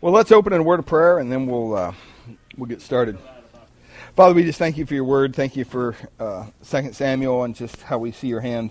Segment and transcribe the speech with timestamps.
[0.00, 1.92] Well, let's open in a word of prayer, and then we'll uh,
[2.56, 3.18] we'll get started.
[4.14, 5.34] Father, we just thank you for your word.
[5.34, 8.70] Thank you for uh, Second Samuel and just how we see your hand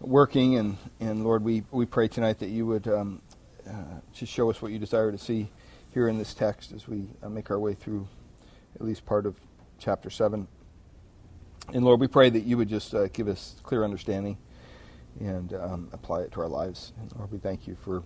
[0.00, 0.56] working.
[0.56, 3.20] And, and Lord, we, we pray tonight that you would um,
[3.68, 5.50] uh, just show us what you desire to see
[5.90, 8.06] here in this text as we uh, make our way through
[8.76, 9.34] at least part of
[9.80, 10.46] chapter 7.
[11.72, 14.38] And Lord, we pray that you would just uh, give us clear understanding
[15.18, 16.92] and um, apply it to our lives.
[17.00, 18.04] And Lord, we thank you for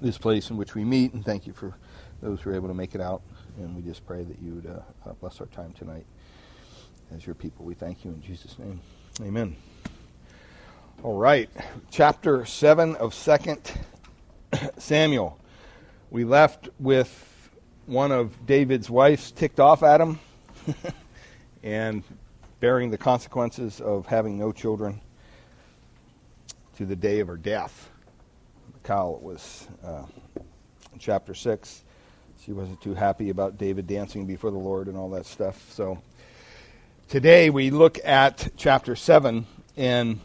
[0.00, 1.74] this place in which we meet, and thank you for
[2.22, 3.22] those who are able to make it out.
[3.58, 6.06] And we just pray that you would uh, uh, bless our time tonight
[7.14, 7.64] as your people.
[7.64, 8.80] We thank you in Jesus' name.
[9.22, 9.56] Amen.
[11.02, 11.48] All right,
[11.90, 13.76] chapter 7 of 2nd
[14.78, 15.38] Samuel.
[16.10, 17.50] We left with
[17.86, 20.18] one of David's wives ticked off at him
[21.62, 22.02] and
[22.60, 25.00] bearing the consequences of having no children
[26.76, 27.90] to the day of her death.
[28.86, 30.04] Michal was uh,
[31.00, 31.82] chapter 6.
[32.44, 35.72] She wasn't too happy about David dancing before the Lord and all that stuff.
[35.72, 36.00] So
[37.08, 39.44] today we look at chapter 7.
[39.76, 40.20] And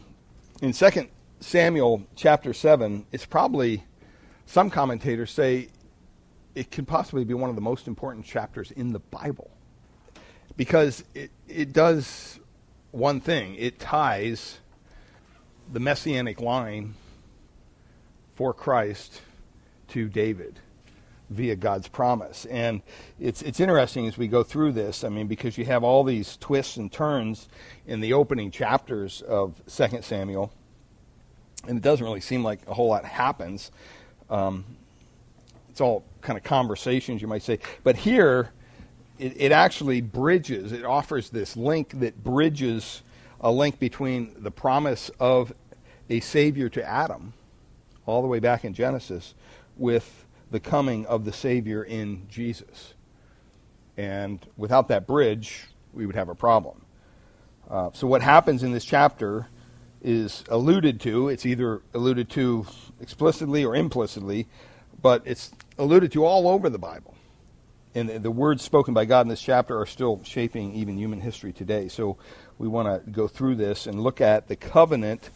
[0.60, 1.08] in 2
[1.40, 3.82] Samuel chapter 7, it's probably,
[4.46, 5.68] some commentators say,
[6.54, 9.50] it can possibly be one of the most important chapters in the Bible.
[10.56, 12.38] Because it, it does
[12.92, 14.60] one thing it ties
[15.72, 16.94] the messianic line
[18.42, 19.20] for Christ
[19.86, 20.58] to David
[21.30, 22.44] via God's promise.
[22.46, 22.82] And
[23.20, 26.36] it's it's interesting as we go through this, I mean, because you have all these
[26.38, 27.48] twists and turns
[27.86, 30.52] in the opening chapters of 2 Samuel,
[31.68, 33.70] and it doesn't really seem like a whole lot happens.
[34.28, 34.64] Um,
[35.70, 37.60] it's all kind of conversations, you might say.
[37.84, 38.50] But here,
[39.20, 43.02] it, it actually bridges, it offers this link that bridges
[43.40, 45.52] a link between the promise of
[46.10, 47.34] a Savior to Adam
[48.06, 49.34] all the way back in Genesis
[49.76, 52.94] with the coming of the Savior in Jesus.
[53.96, 56.82] And without that bridge, we would have a problem.
[57.70, 59.48] Uh, so, what happens in this chapter
[60.02, 61.28] is alluded to.
[61.28, 62.66] It's either alluded to
[63.00, 64.48] explicitly or implicitly,
[65.00, 67.14] but it's alluded to all over the Bible.
[67.94, 71.20] And the, the words spoken by God in this chapter are still shaping even human
[71.20, 71.88] history today.
[71.88, 72.18] So,
[72.58, 75.30] we want to go through this and look at the covenant,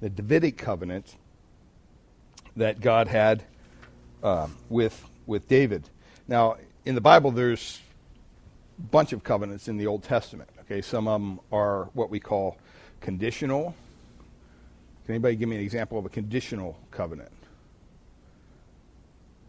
[0.00, 1.16] the Davidic covenant,
[2.56, 3.42] that God had
[4.22, 5.88] uh, with with David.
[6.28, 7.80] Now, in the Bible, there's
[8.78, 10.50] a bunch of covenants in the Old Testament.
[10.60, 12.56] Okay, some of them are what we call
[13.00, 13.74] conditional.
[15.04, 17.32] Can anybody give me an example of a conditional covenant?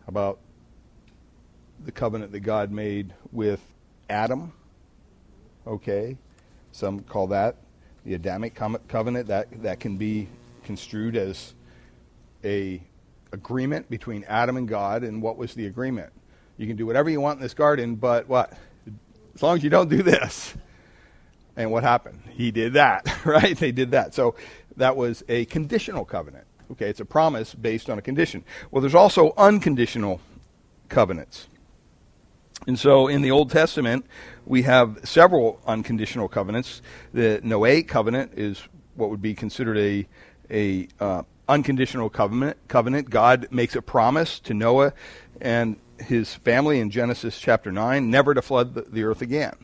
[0.02, 0.40] How about
[1.86, 3.62] the covenant that God made with
[4.10, 4.52] Adam?
[5.66, 6.18] Okay,
[6.72, 7.56] some call that
[8.06, 8.56] the Adamic
[8.88, 9.28] covenant.
[9.28, 10.28] That that can be
[10.64, 11.54] construed as
[12.44, 12.82] a
[13.34, 15.04] agreement between Adam and God.
[15.04, 16.14] And what was the agreement?
[16.58, 18.54] You can do whatever you want in this garden, but what?
[19.36, 20.54] As long as you don't do this.
[21.56, 22.22] And what happened?
[22.30, 23.58] He did that, right?
[23.58, 24.14] They did that.
[24.14, 24.36] So
[24.78, 26.46] that was a conditional covenant.
[26.72, 28.44] Okay, it's a promise based on a condition.
[28.72, 30.22] Well, there's also unconditional
[30.90, 31.48] covenants.
[32.66, 34.06] And so in the Old Testament,
[34.46, 36.82] we have several unconditional covenants.
[37.14, 38.62] The Noahic covenant is
[38.96, 40.08] what would be considered a,
[40.50, 42.58] a uh, unconditional covenant.
[42.68, 43.10] Covenant.
[43.10, 44.94] God makes a promise to Noah
[45.42, 49.56] and his family in Genesis chapter nine, never to flood the, the earth again.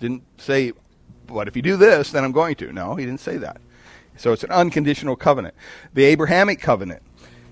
[0.00, 0.72] Didn't say,
[1.26, 2.72] but if you do this, then I'm going to.
[2.72, 3.60] No, he didn't say that.
[4.16, 5.54] So it's an unconditional covenant.
[5.92, 7.02] The Abrahamic covenant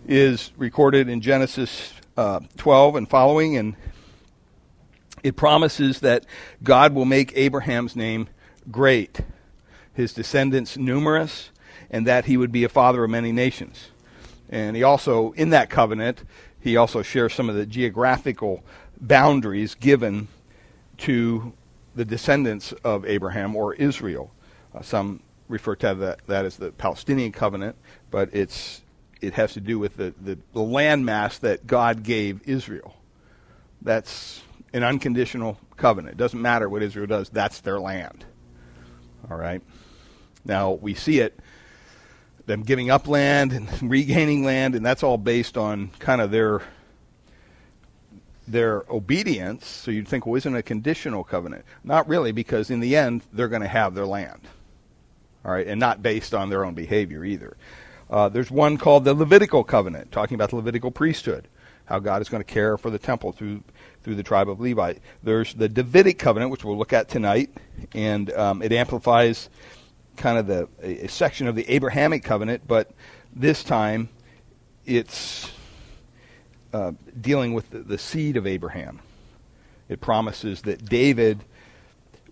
[0.07, 3.77] is recorded in Genesis uh, 12 and following, and
[5.23, 6.25] it promises that
[6.63, 8.29] God will make Abraham's name
[8.71, 9.21] great,
[9.93, 11.51] his descendants numerous,
[11.91, 13.91] and that he would be a father of many nations.
[14.49, 16.25] And he also, in that covenant,
[16.61, 18.63] he also shares some of the geographical
[19.01, 20.29] boundaries given
[20.99, 21.53] to
[21.95, 24.33] the descendants of Abraham or Israel.
[24.75, 27.77] Uh, some refer to that, that as the Palestinian covenant,
[28.11, 28.83] but it's,
[29.21, 32.97] it has to do with the, the, the landmass that God gave Israel.
[33.83, 34.43] That's
[34.73, 36.15] an unconditional covenant.
[36.15, 38.25] It doesn't matter what Israel does, that's their land.
[39.31, 39.63] All right?
[40.45, 41.39] Now, we see it
[42.47, 46.63] them giving up land and regaining land, and that's all based on kind of their
[48.47, 49.67] their obedience.
[49.67, 51.65] So you'd think, well, isn't a conditional covenant?
[51.83, 54.41] Not really, because in the end, they're going to have their land.
[55.45, 57.57] All right, and not based on their own behavior either.
[58.11, 61.49] Uh, there's one called the Levitical covenant, talking about the Levitical priesthood,
[61.87, 63.63] how God is going to care for the temple through
[64.03, 64.95] through the tribe of Levi.
[65.23, 67.51] There's the Davidic covenant, which we'll look at tonight,
[67.95, 69.49] and um, it amplifies
[70.17, 72.91] kind of the a, section of the Abrahamic covenant, but
[73.35, 74.09] this time
[74.87, 75.51] it's
[76.73, 79.01] uh, dealing with the, the seed of Abraham.
[79.89, 81.45] It promises that David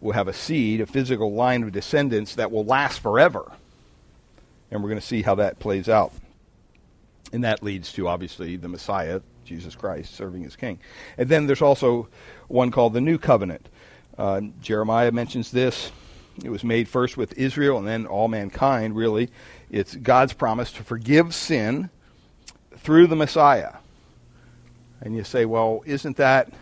[0.01, 3.53] will have a seed, a physical line of descendants that will last forever.
[4.71, 6.13] And we're going to see how that plays out.
[7.33, 10.81] And that leads to, obviously, the Messiah, Jesus Christ, serving as king.
[11.17, 12.09] And then there's also
[12.49, 13.69] one called the New Covenant.
[14.19, 15.93] Uh, Jeremiah mentions this.
[16.43, 19.31] It was made first with Israel and then all mankind, really.
[19.71, 21.91] It's God's promise to forgive sin
[22.77, 23.75] through the Messiah.
[25.01, 26.53] And you say, well, isn't that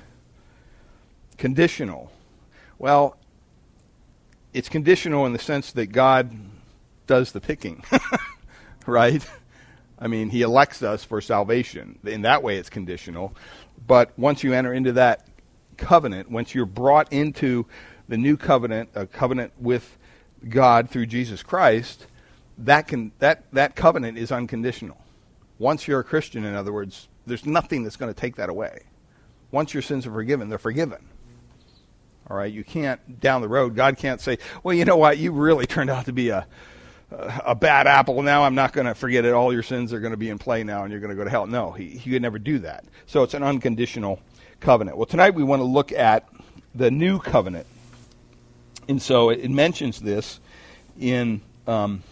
[1.39, 2.11] conditional?
[2.79, 3.17] Well,
[4.53, 6.35] it's conditional in the sense that God
[7.07, 7.85] does the picking,
[8.87, 9.25] right?
[9.99, 11.99] I mean, He elects us for salvation.
[12.05, 13.37] In that way, it's conditional.
[13.87, 15.27] But once you enter into that
[15.77, 17.67] covenant, once you're brought into
[18.11, 19.97] the new covenant, a covenant with
[20.49, 22.07] God through Jesus Christ,
[22.59, 24.99] that can that that covenant is unconditional.
[25.59, 28.81] Once you're a Christian, in other words, there's nothing that's going to take that away.
[29.53, 30.99] Once your sins are forgiven, they're forgiven.
[32.29, 33.77] All right, you can't down the road.
[33.77, 35.19] God can't say, "Well, you know what?
[35.19, 36.47] You really turned out to be a
[37.13, 38.23] a bad apple.
[38.23, 39.33] Now I'm not going to forget it.
[39.33, 41.25] All your sins are going to be in play now, and you're going to go
[41.25, 42.85] to hell." No, he he could never do that.
[43.07, 44.21] So it's an unconditional
[44.59, 44.97] covenant.
[44.97, 46.29] Well, tonight we want to look at
[46.75, 47.67] the new covenant,
[48.91, 50.41] and so it, mentions this
[51.01, 52.03] in um,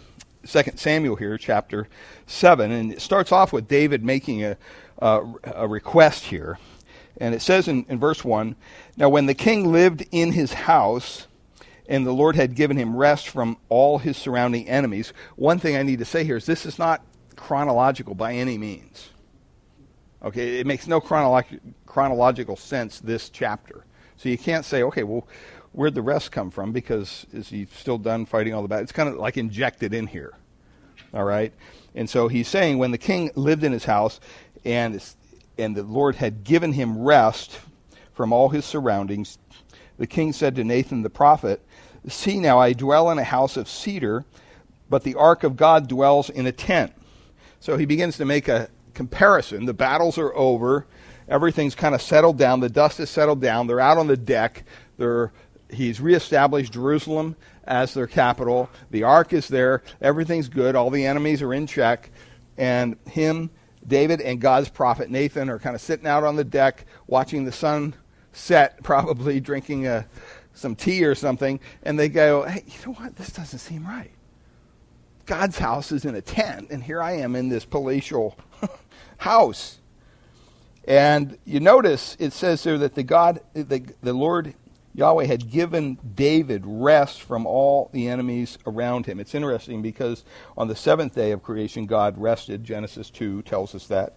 [0.47, 1.89] 2 Samuel here, chapter
[2.27, 4.57] seven, and it starts off with David making a
[5.01, 6.59] a, request here.
[7.21, 8.57] And it says in, in verse 1
[8.97, 11.27] Now, when the king lived in his house,
[11.89, 15.83] and the Lord had given him rest from all his surrounding enemies, one thing I
[15.83, 17.03] need to say here is this is not
[17.37, 19.11] chronological by any means.
[20.23, 23.85] Okay, it makes no chronolo- chronological sense, this chapter.
[24.17, 25.27] So you can't say, okay, well,
[25.79, 26.73] where'd the rest come from?
[26.73, 28.87] Because is he still done fighting all the battles?
[28.87, 30.35] It's kind of like injected in here.
[31.15, 31.53] All right?
[31.95, 34.19] And so he's saying when the king lived in his house
[34.65, 35.01] and
[35.57, 37.61] and the Lord had given him rest
[38.13, 39.39] from all his surroundings,
[39.99, 41.65] the king said to Nathan the prophet,
[42.09, 44.25] See now, I dwell in a house of cedar,
[44.91, 46.93] but the ark of God dwells in a tent.
[47.61, 49.67] So he begins to make a comparison.
[49.67, 50.87] The battles are over.
[51.29, 52.59] Everything's kind of settled down.
[52.59, 53.69] The dust has settled down.
[53.69, 54.65] They're out on the deck.
[54.97, 55.33] They're,
[55.71, 58.71] he's reestablished Jerusalem as their capital.
[58.91, 59.83] The ark is there.
[60.01, 60.75] Everything's good.
[60.75, 62.11] All the enemies are in check.
[62.57, 63.51] And him
[63.87, 67.53] David and God's prophet Nathan are kind of sitting out on the deck watching the
[67.53, 67.95] sun
[68.33, 70.03] set, probably drinking a, uh,
[70.55, 73.15] some tea or something, and they go, hey, you know what?
[73.15, 74.11] This doesn't seem right.
[75.25, 78.37] God's house is in a tent, and here I am in this palatial
[79.19, 79.79] house.
[80.85, 84.55] And you notice it says there that the God, the, the Lord
[84.99, 89.21] Yahweh had given David rest from all the enemies around him.
[89.21, 90.25] It's interesting because
[90.57, 92.65] on the seventh day of creation, God rested.
[92.65, 94.17] Genesis 2 tells us that.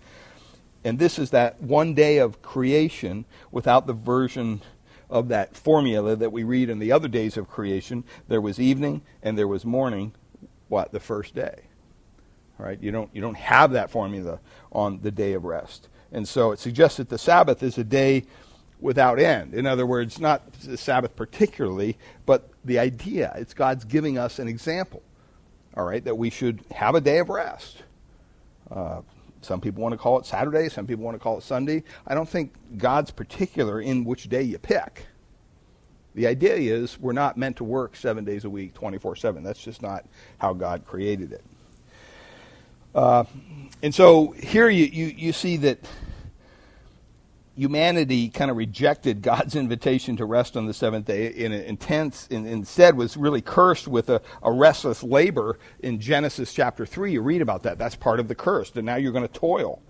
[0.84, 4.62] And this is that one day of creation without the version
[5.08, 8.04] of that formula that we read in the other days of creation.
[8.28, 10.14] There was evening and there was morning,
[10.68, 11.60] what, the first day.
[12.58, 12.82] Right?
[12.82, 14.40] You don't, you don't have that formula
[14.72, 15.90] on the day of rest.
[16.12, 18.24] And so it suggests that the Sabbath is a day
[18.82, 19.54] without end.
[19.54, 23.32] In other words, not the Sabbath particularly, but the idea.
[23.38, 25.04] It's God's giving us an example,
[25.78, 27.84] all right, that we should have a day of rest.
[28.70, 29.02] Uh,
[29.42, 31.84] some people want to call it Saturday, some people want to call it Sunday.
[32.06, 35.06] I don't think God's particular in which day you pick.
[36.14, 39.44] The idea is we're not meant to work seven days a week, 24 7.
[39.44, 40.06] That's just not
[40.40, 41.44] how God created it.
[42.94, 43.24] Uh,
[43.82, 45.80] and so here you, you, you see that
[47.56, 52.48] humanity kind of rejected God's invitation to rest on the seventh day in intense, and
[52.48, 57.14] instead was really cursed with a, a, restless labor in Genesis chapter 3.
[57.14, 57.78] You read about that.
[57.78, 58.72] That's part of the curse.
[58.76, 59.82] And now you're going to toil.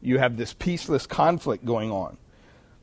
[0.00, 2.16] You have this peaceless conflict going on.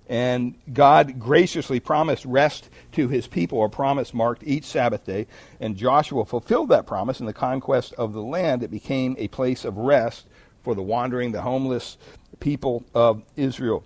[0.10, 3.64] And God graciously promised rest to his people.
[3.66, 5.28] A promise marked each Sabbath day.
[5.60, 8.64] And Joshua fulfilled that promise in the conquest of the land.
[8.64, 10.26] It became a place of rest
[10.64, 11.98] for the wandering, the homeless
[12.40, 13.84] people of Israel.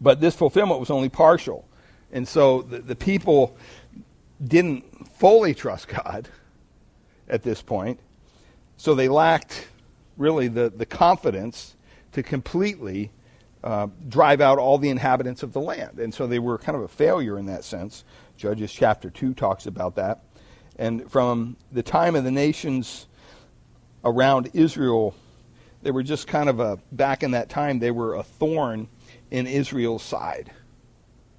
[0.00, 1.68] But this fulfillment was only partial.
[2.12, 3.56] And so the, the people
[4.42, 6.28] didn't fully trust God
[7.28, 8.00] at this point.
[8.76, 9.68] So they lacked
[10.16, 11.76] really the, the confidence
[12.12, 13.10] to completely
[13.62, 15.98] uh, drive out all the inhabitants of the land.
[15.98, 18.04] And so they were kind of a failure in that sense.
[18.36, 20.24] Judges chapter 2 talks about that.
[20.76, 23.06] And from the time of the nations
[24.02, 25.14] around Israel,
[25.82, 28.88] they were just kind of a, back in that time, they were a thorn
[29.30, 30.52] in Israel's side.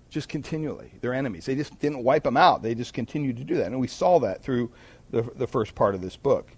[0.10, 0.92] Just continually.
[1.02, 1.46] Their enemies.
[1.46, 2.62] They just didn't wipe them out.
[2.62, 3.68] They just continued to do that.
[3.68, 4.72] And we saw that through
[5.10, 6.50] the, the first part of this book.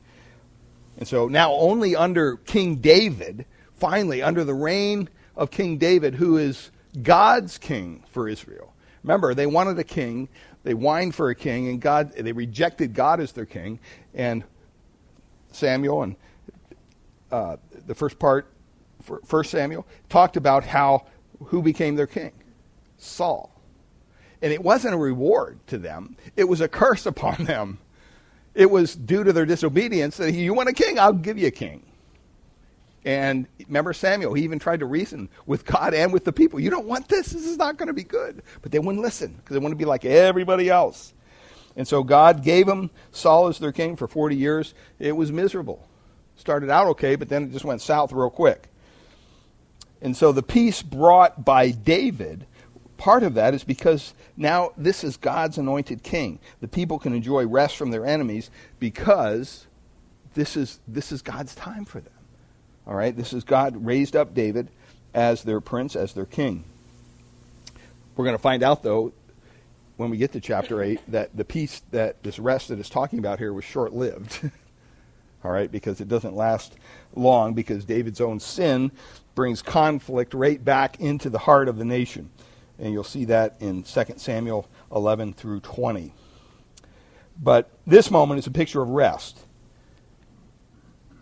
[0.97, 6.37] And so now only under King David, finally, under the reign of King David, who
[6.37, 6.71] is
[7.01, 8.73] God's king for Israel.
[9.03, 10.29] Remember, they wanted a king,
[10.63, 13.79] they whined for a king, and God they rejected God as their king.
[14.13, 14.43] And
[15.51, 16.15] Samuel and
[17.31, 18.47] uh, the first part,
[19.25, 21.07] First Samuel, talked about how
[21.43, 22.31] who became their king,
[22.97, 23.49] Saul.
[24.41, 27.79] And it wasn't a reward to them; it was a curse upon them.
[28.55, 31.51] It was due to their disobedience that you want a king, I'll give you a
[31.51, 31.83] king.
[33.05, 36.59] And remember Samuel, he even tried to reason with God and with the people.
[36.59, 37.31] You don't want this.
[37.31, 38.43] This is not going to be good.
[38.61, 41.13] But they wouldn't listen because they want to be like everybody else.
[41.75, 44.73] And so God gave them Saul as their king for 40 years.
[44.99, 45.87] It was miserable.
[46.35, 48.69] Started out okay, but then it just went south real quick.
[50.03, 52.45] And so the peace brought by David,
[52.97, 56.39] part of that is because now this is God's anointed king.
[56.59, 59.65] The people can enjoy rest from their enemies because
[60.33, 62.13] this is, this is God's time for them.
[62.85, 63.15] All right?
[63.15, 64.67] This is God raised up David
[65.13, 66.65] as their prince, as their king.
[68.17, 69.13] We're going to find out, though,
[69.95, 73.19] when we get to chapter 8, that the peace that this rest that is talking
[73.19, 74.51] about here was short lived.
[75.45, 75.71] All right?
[75.71, 76.73] Because it doesn't last
[77.15, 78.91] long, because David's own sin
[79.35, 82.29] brings conflict right back into the heart of the nation.
[82.79, 86.13] And you'll see that in 2 Samuel 11 through 20.
[87.41, 89.39] But this moment is a picture of rest.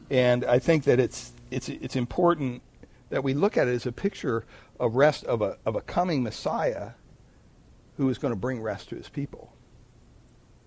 [0.09, 2.61] And I think that it's it's, it's important
[3.09, 4.45] that we look at it as a picture
[4.79, 6.91] of rest of a, of a coming Messiah
[7.97, 9.53] who is going to bring rest to his people.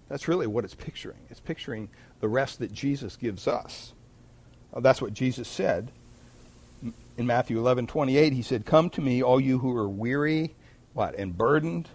[0.09, 1.21] That's really what it's picturing.
[1.31, 1.89] It's picturing
[2.21, 3.95] the rest that Jesus gives us.
[4.77, 5.91] That's what Jesus said
[7.17, 8.33] in Matthew 11, 28.
[8.33, 10.55] He said, Come to me, all you who are weary,
[10.93, 11.89] what, and burdened,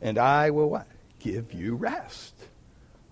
[0.00, 0.86] and I will what?
[1.18, 2.34] Give you rest.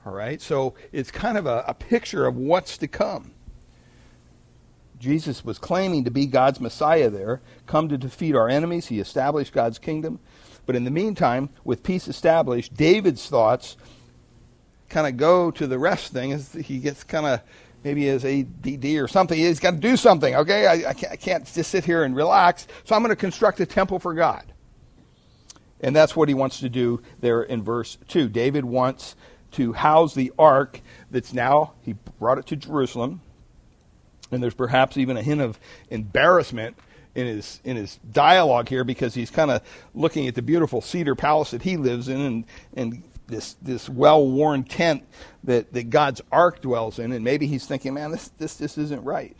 [0.05, 0.41] All right?
[0.41, 3.33] So it's kind of a, a picture of what's to come.
[4.99, 8.87] Jesus was claiming to be God's Messiah there, come to defeat our enemies.
[8.87, 10.19] He established God's kingdom.
[10.67, 13.77] But in the meantime, with peace established, David's thoughts
[14.89, 17.41] kind of go to the rest thing as he gets kind of
[17.85, 19.39] maybe as ADD or something.
[19.39, 20.67] He's got to do something, okay?
[20.67, 22.67] I, I, can't, I can't just sit here and relax.
[22.85, 24.53] So I'm going to construct a temple for God.
[25.81, 28.29] And that's what he wants to do there in verse 2.
[28.29, 29.15] David wants
[29.53, 33.21] to house the ark that's now, he brought it to Jerusalem
[34.35, 35.59] and there's perhaps even a hint of
[35.91, 36.77] embarrassment
[37.15, 39.63] in his in his dialogue here because he's kind of
[39.95, 44.27] looking at the beautiful cedar palace that he lives in and and this this well
[44.27, 45.05] worn tent
[45.45, 49.03] that, that God's ark dwells in, and maybe he's thinking, man, this this this isn't
[49.05, 49.37] right.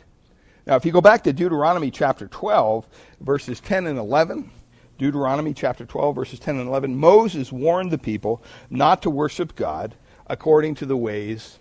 [0.65, 2.87] Now, if you go back to Deuteronomy chapter 12,
[3.21, 4.49] verses 10 and 11,
[4.97, 9.93] Deuteronomy chapter 12, verses 10 and 11, Moses warned the people not to worship God
[10.25, 11.59] according to the ways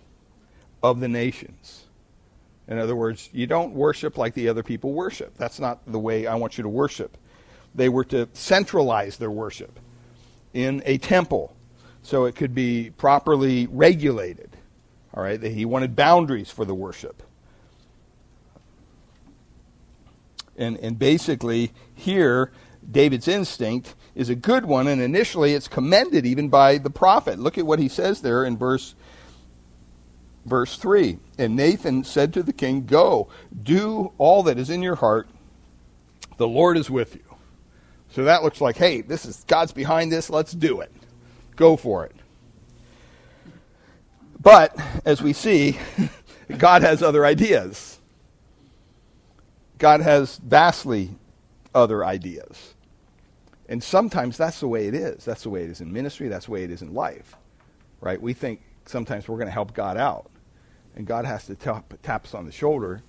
[0.83, 1.85] of the nations.
[2.67, 5.37] In other words, you don't worship like the other people worship.
[5.37, 7.19] That's not the way I want you to worship.
[7.75, 9.79] They were to centralize their worship
[10.55, 11.54] in a temple
[12.05, 14.57] so it could be properly regulated.
[15.15, 17.23] All right, he wanted boundaries for the worship.
[20.57, 22.53] And, and basically, here,
[22.89, 27.39] David's instinct is a good one, and initially it's commended even by the prophet.
[27.39, 28.95] Look at what he says there in verse
[30.45, 33.29] verse 3 And Nathan said to the king, Go,
[33.63, 35.29] do all that is in your heart.
[36.37, 37.23] The Lord is with you.
[38.11, 40.31] So that looks like, hey, this is God's behind this.
[40.31, 40.94] Let's do it.
[41.57, 42.15] Go for it.
[44.41, 45.79] But as we see,
[46.59, 47.99] God has other ideas.
[49.79, 51.11] God has vastly
[51.75, 52.75] other ideas.
[53.69, 55.25] And sometimes that's the way it is.
[55.25, 56.29] That's the way it is in ministry.
[56.29, 57.37] That's the way it is in life.
[58.01, 58.21] Right?
[58.21, 60.31] We think sometimes we're going to help God out
[60.95, 63.03] and God has to tap, tap us on the shoulder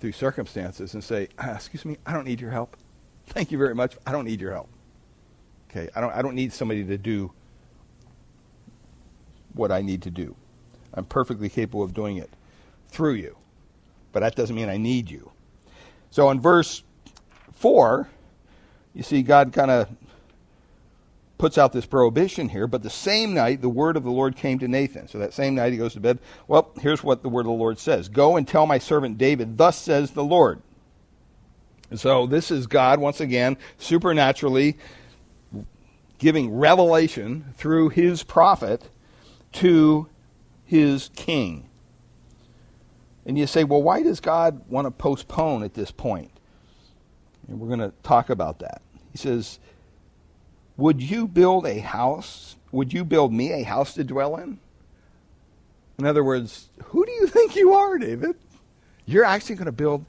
[0.00, 2.76] through circumstances and say, ah, "Excuse me, I don't need your help.
[3.26, 3.96] Thank you very much.
[4.06, 4.68] I don't need your help.
[5.70, 6.14] Okay, I don't.
[6.14, 7.32] I don't need somebody to do
[9.54, 10.36] what I need to do.
[10.94, 12.30] I'm perfectly capable of doing it
[12.88, 13.36] through you,
[14.12, 15.30] but that doesn't mean I need you."
[16.10, 16.82] So in verse
[17.52, 18.08] four,
[18.94, 19.88] you see God kind of
[21.38, 24.58] puts out this prohibition here, but the same night the word of the Lord came
[24.58, 25.06] to Nathan.
[25.06, 26.18] So that same night he goes to bed.
[26.48, 29.56] Well, here's what the word of the Lord says Go and tell my servant David,
[29.56, 30.60] thus says the Lord.
[31.90, 34.76] And so this is God, once again, supernaturally
[36.18, 38.90] giving revelation through his prophet
[39.52, 40.08] to
[40.64, 41.68] his king.
[43.26, 46.30] And you say, well, why does God want to postpone at this point?
[47.46, 48.82] And we're going to talk about that.
[49.12, 49.58] He says,
[50.76, 52.56] would you build a house?
[52.72, 54.58] Would you build me a house to dwell in?
[55.98, 58.36] In other words, who do you think you are, David?
[59.06, 60.04] You're actually going to build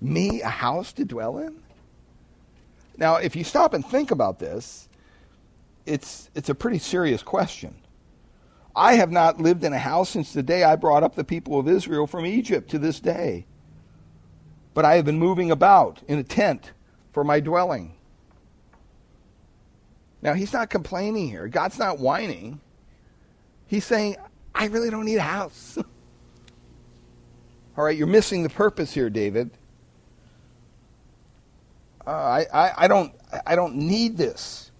[0.00, 1.62] me a house to dwell in?
[2.96, 4.88] Now, if you stop and think about this,
[5.84, 7.74] it's, it's a pretty serious question.
[8.76, 11.58] I have not lived in a house since the day I brought up the people
[11.58, 13.46] of Israel from Egypt to this day.
[14.74, 16.72] But I have been moving about in a tent
[17.12, 17.94] for my dwelling.
[20.22, 21.46] Now, he's not complaining here.
[21.46, 22.60] God's not whining.
[23.66, 24.16] He's saying,
[24.54, 25.78] I really don't need a house.
[27.76, 29.50] All right, you're missing the purpose here, David.
[32.06, 33.12] Uh, I, I, I, don't,
[33.46, 34.70] I don't need this.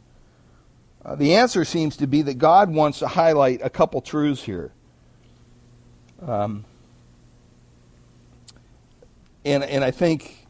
[1.05, 4.73] Uh, the answer seems to be that God wants to highlight a couple truths here.
[6.27, 6.65] Um,
[9.45, 10.47] and, and I think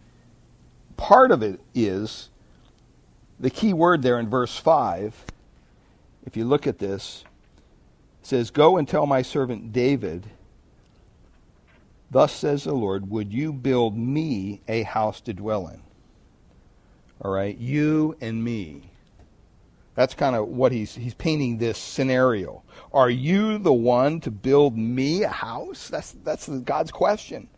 [0.97, 2.29] part of it is
[3.41, 5.25] the key word there in verse 5.
[6.25, 7.25] If you look at this,
[8.23, 10.27] says, Go and tell my servant David,
[12.11, 15.83] Thus says the Lord, Would you build me a house to dwell in?
[17.21, 18.91] All right, you and me.
[19.95, 22.63] That's kind of what he's he's painting this scenario.
[22.93, 25.89] Are you the one to build me a house?
[25.89, 27.49] That's that's God's question.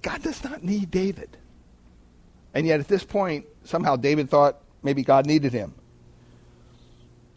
[0.00, 1.36] God does not need David.
[2.54, 5.74] And yet at this point, somehow David thought maybe God needed him.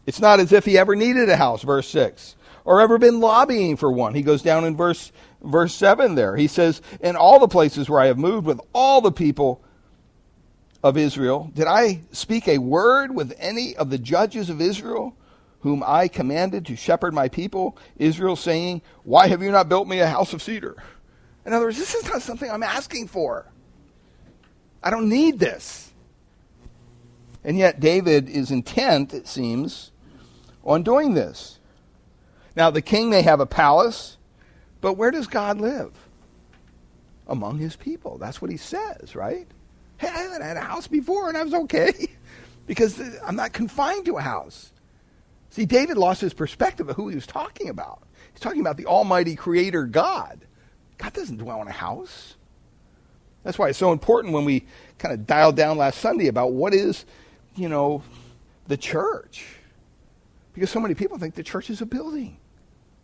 [0.05, 3.75] It's not as if he ever needed a house, verse 6, or ever been lobbying
[3.75, 4.13] for one.
[4.13, 5.11] He goes down in verse
[5.43, 6.37] verse 7 there.
[6.37, 9.61] He says, "In all the places where I have moved with all the people
[10.83, 15.15] of Israel, did I speak a word with any of the judges of Israel,
[15.61, 19.99] whom I commanded to shepherd my people, Israel, saying, Why have you not built me
[19.99, 20.75] a house of cedar?
[21.45, 23.47] In other words, this is not something I'm asking for.
[24.83, 25.91] I don't need this.
[27.43, 29.91] And yet, David is intent, it seems,
[30.63, 31.59] on doing this.
[32.55, 34.17] Now, the king may have a palace,
[34.81, 35.91] but where does God live?
[37.27, 38.17] Among his people.
[38.17, 39.47] That's what he says, right?
[39.97, 41.93] Hey, I haven't had a house before and I was okay
[42.67, 44.71] because I'm not confined to a house.
[45.49, 48.03] See, David lost his perspective of who he was talking about.
[48.33, 50.41] He's talking about the Almighty Creator God.
[50.97, 52.35] God doesn't dwell in a house.
[53.43, 54.65] That's why it's so important when we
[54.97, 57.05] kind of dialed down last Sunday about what is,
[57.55, 58.03] you know,
[58.67, 59.45] the church.
[60.53, 62.37] Because so many people think the church is a building.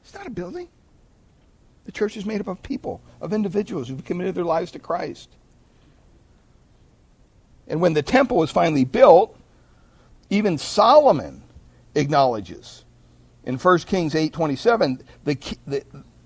[0.04, 0.68] It's not a building.
[1.86, 5.30] The church is made up of people, of individuals who've committed their lives to Christ.
[7.72, 9.36] And when the temple was finally built,
[10.30, 11.42] even Solomon
[11.96, 12.84] acknowledges
[13.46, 15.84] in 1 Kings 8:27 the, the,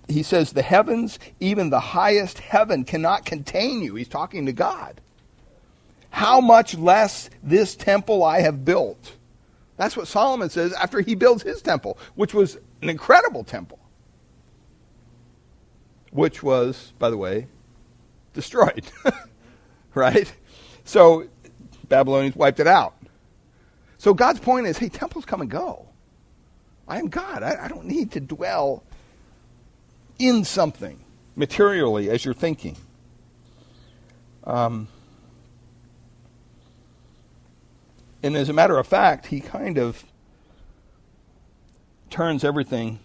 [0.08, 3.94] he says the heavens even the highest heaven cannot contain you.
[3.94, 5.00] He's talking to God.
[6.10, 9.14] How much less this temple I have built?
[9.78, 13.80] That's what Solomon says after he builds his temple which was an incredible temple
[16.10, 17.46] which was by the way
[18.34, 18.86] destroyed
[19.94, 20.34] right?
[20.86, 21.28] So
[21.90, 22.96] Babylonians wiped it out.
[23.98, 25.88] So God's point is, hey, temples come and go.
[26.88, 27.44] I am God.
[27.44, 28.84] I, I don't need to dwell
[30.20, 31.00] in something
[31.36, 32.78] materially as you're thinking.
[34.44, 34.88] Um,
[38.22, 40.04] and as a matter of fact, he kind of
[42.10, 43.00] turns everything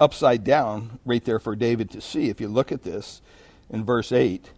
[0.00, 2.28] upside down right there for David to see.
[2.28, 3.22] If you look at this
[3.70, 4.50] in verse 8,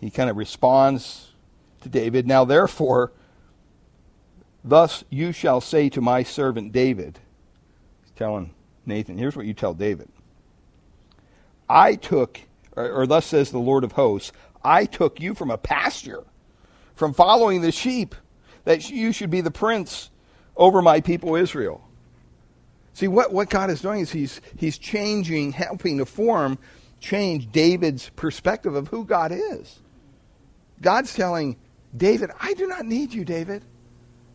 [0.00, 1.30] he kind of responds
[1.82, 2.26] to David.
[2.26, 3.12] Now, therefore,
[4.64, 7.18] thus you shall say to my servant David,
[8.02, 8.54] he's telling
[8.86, 10.08] Nathan, here's what you tell David.
[11.68, 12.40] I took,
[12.76, 14.32] or, or thus says the Lord of hosts,
[14.64, 16.24] I took you from a pasture,
[16.94, 18.14] from following the sheep,
[18.64, 20.10] that you should be the prince
[20.56, 21.82] over my people Israel.
[22.92, 26.58] See, what, what God is doing is he's, he's changing, helping to form,
[26.98, 29.78] change David's perspective of who God is.
[30.82, 31.56] God's telling
[31.96, 33.64] David, I do not need you, David.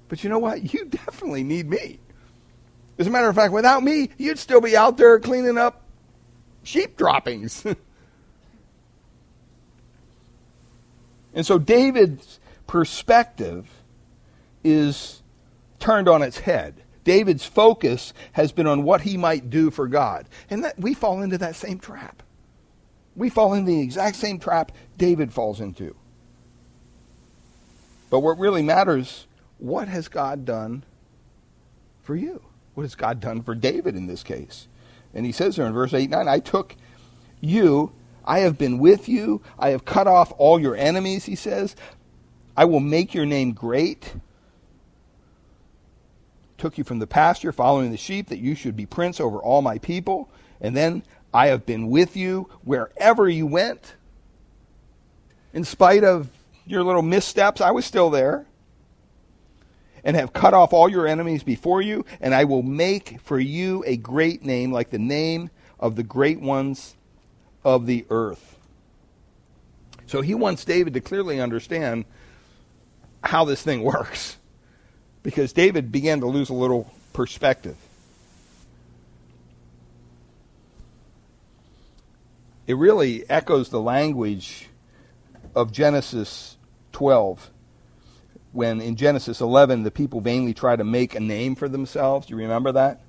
[0.07, 0.73] But you know what?
[0.73, 1.99] You definitely need me.
[2.97, 5.83] As a matter of fact, without me, you'd still be out there cleaning up
[6.63, 7.65] sheep droppings.
[11.33, 13.69] and so David's perspective
[14.63, 15.21] is
[15.79, 16.81] turned on its head.
[17.03, 20.27] David's focus has been on what he might do for God.
[20.49, 22.23] And that, we fall into that same trap.
[23.15, 25.95] We fall into the exact same trap David falls into.
[28.09, 30.83] But what really matters, what has God done
[32.01, 32.41] for you?
[32.73, 34.67] What has God done for David in this case?
[35.13, 36.75] And he says there in verse 8 9, I took
[37.39, 37.93] you,
[38.25, 41.75] I have been with you, I have cut off all your enemies, he says.
[42.57, 44.15] I will make your name great.
[46.57, 49.61] Took you from the pasture, following the sheep, that you should be prince over all
[49.61, 50.29] my people.
[50.61, 53.95] And then I have been with you wherever you went.
[55.53, 56.29] In spite of
[56.65, 58.45] your little missteps, I was still there.
[60.03, 63.83] And have cut off all your enemies before you, and I will make for you
[63.87, 65.49] a great name like the name
[65.79, 66.95] of the great ones
[67.63, 68.59] of the earth.
[70.05, 72.05] So he wants David to clearly understand
[73.23, 74.37] how this thing works.
[75.23, 77.75] Because David began to lose a little perspective.
[82.67, 84.69] It really echoes the language
[85.55, 86.54] of Genesis
[86.95, 87.51] 12
[88.53, 92.25] when in Genesis 11 the people vainly try to make a name for themselves.
[92.25, 93.01] Do you remember that?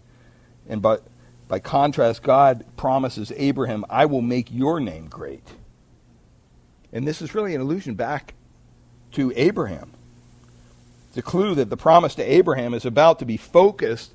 [0.69, 1.05] And but
[1.47, 5.45] by contrast, God promises Abraham, I will make your name great.
[6.93, 8.35] And this is really an allusion back
[9.13, 9.93] to Abraham.
[11.17, 14.13] A clue that the promise to Abraham is about to be focused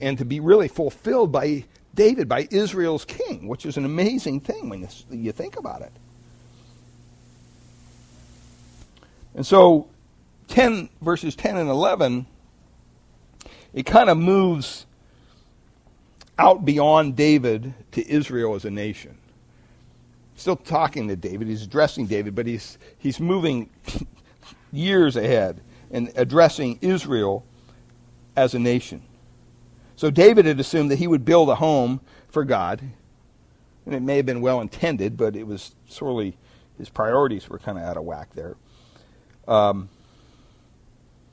[0.00, 4.68] and to be really fulfilled by David, by Israel's king, which is an amazing thing
[4.68, 5.92] when you think about it.
[9.34, 9.88] And so
[10.48, 12.26] 10 verses 10 and 11
[13.72, 14.86] it kind of moves
[16.38, 19.16] out beyond David to Israel as a nation.
[20.34, 23.70] Still talking to David, he's addressing David, but he's he's moving
[24.72, 27.44] years ahead and addressing Israel
[28.36, 29.02] as a nation.
[29.96, 32.82] So David had assumed that he would build a home for God.
[33.84, 36.36] And it may have been well intended, but it was sorely
[36.78, 38.56] his priorities were kind of out of whack there.
[39.48, 39.88] Um,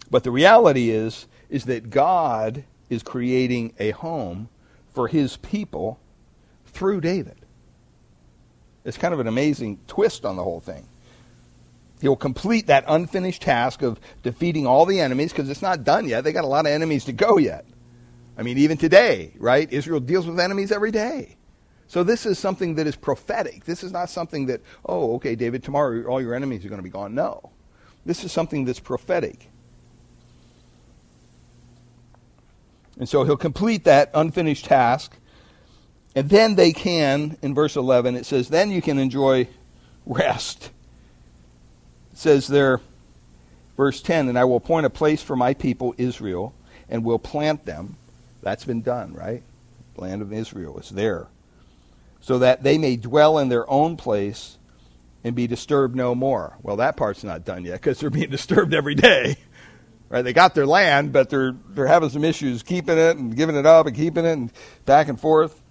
[0.10, 4.50] but the reality is is that God is creating a home
[4.94, 6.00] for his people
[6.68, 7.38] through David.
[8.86, 10.88] It's kind of an amazing twist on the whole thing.
[12.02, 16.24] He'll complete that unfinished task of defeating all the enemies because it's not done yet.
[16.24, 17.66] They got a lot of enemies to go yet.
[18.38, 19.72] I mean, even today, right?
[19.72, 21.36] Israel deals with enemies every day.
[21.88, 23.66] So this is something that is prophetic.
[23.66, 26.84] This is not something that, oh, okay, David, tomorrow all your enemies are going to
[26.84, 27.14] be gone.
[27.16, 27.52] No.
[28.06, 29.50] This is something that's prophetic.
[32.98, 35.16] And so he'll complete that unfinished task.
[36.16, 39.48] And then they can, in verse 11, it says, then you can enjoy
[40.06, 40.72] rest.
[42.12, 42.82] It says there,
[43.78, 46.54] verse 10, and I will appoint a place for my people, Israel,
[46.90, 47.96] and will plant them.
[48.42, 49.44] That's been done, right?
[49.96, 51.28] The land of Israel is there.
[52.20, 54.58] So that they may dwell in their own place
[55.24, 56.58] and be disturbed no more.
[56.62, 59.38] Well, that part's not done yet because they're being disturbed every day.
[60.10, 60.24] Right?
[60.24, 63.66] They got their land, but they're they're having some issues keeping it and giving it
[63.66, 64.52] up and keeping it and
[64.86, 65.62] back and forth.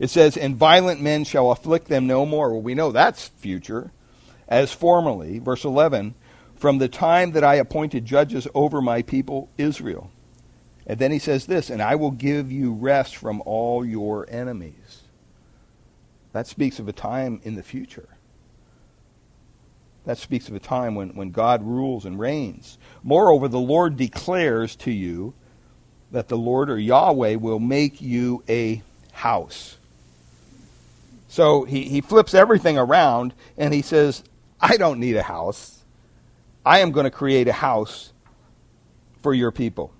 [0.00, 3.92] It says, "And violent men shall afflict them no more." Well, we know that's future,
[4.48, 6.14] as formerly, verse eleven,
[6.56, 10.10] from the time that I appointed judges over my people Israel.
[10.84, 15.02] And then he says this, "And I will give you rest from all your enemies."
[16.32, 18.08] That speaks of a time in the future.
[20.06, 22.78] That speaks of a time when, when God rules and reigns.
[23.02, 25.34] Moreover, the Lord declares to you
[26.12, 29.76] that the Lord or Yahweh will make you a house.
[31.28, 34.22] So he, he flips everything around and he says,
[34.60, 35.82] I don't need a house.
[36.64, 38.12] I am going to create a house
[39.22, 39.92] for your people.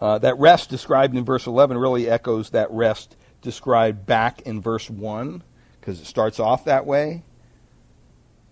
[0.00, 4.88] Uh, that rest described in verse 11 really echoes that rest described back in verse
[4.88, 5.42] 1
[5.80, 7.24] because it starts off that way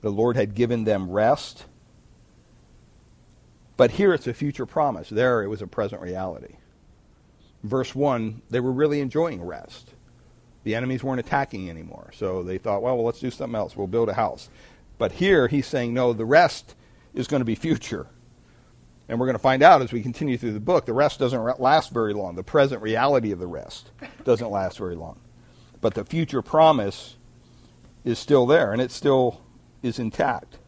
[0.06, 1.64] the Lord had given them rest.
[3.76, 5.08] But here it's a future promise.
[5.08, 6.54] There it was a present reality.
[7.64, 9.94] Verse 1, they were really enjoying rest.
[10.62, 12.12] The enemies weren't attacking anymore.
[12.14, 13.76] So they thought, well, well, let's do something else.
[13.76, 14.48] We'll build a house.
[14.96, 16.76] But here he's saying, no, the rest
[17.12, 18.06] is going to be future.
[19.08, 21.58] And we're going to find out as we continue through the book, the rest doesn't
[21.58, 22.36] last very long.
[22.36, 23.90] The present reality of the rest
[24.22, 25.18] doesn't last very long.
[25.80, 27.16] But the future promise
[28.04, 29.40] is still there, and it's still
[29.86, 30.58] is intact.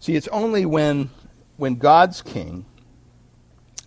[0.00, 1.10] See, it's only when,
[1.56, 2.64] when God's king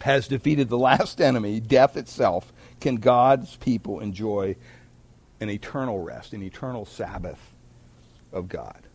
[0.02, 4.56] has defeated the last enemy, death itself, can God's people enjoy
[5.39, 7.54] an eternal rest, an eternal Sabbath
[8.32, 8.88] of God.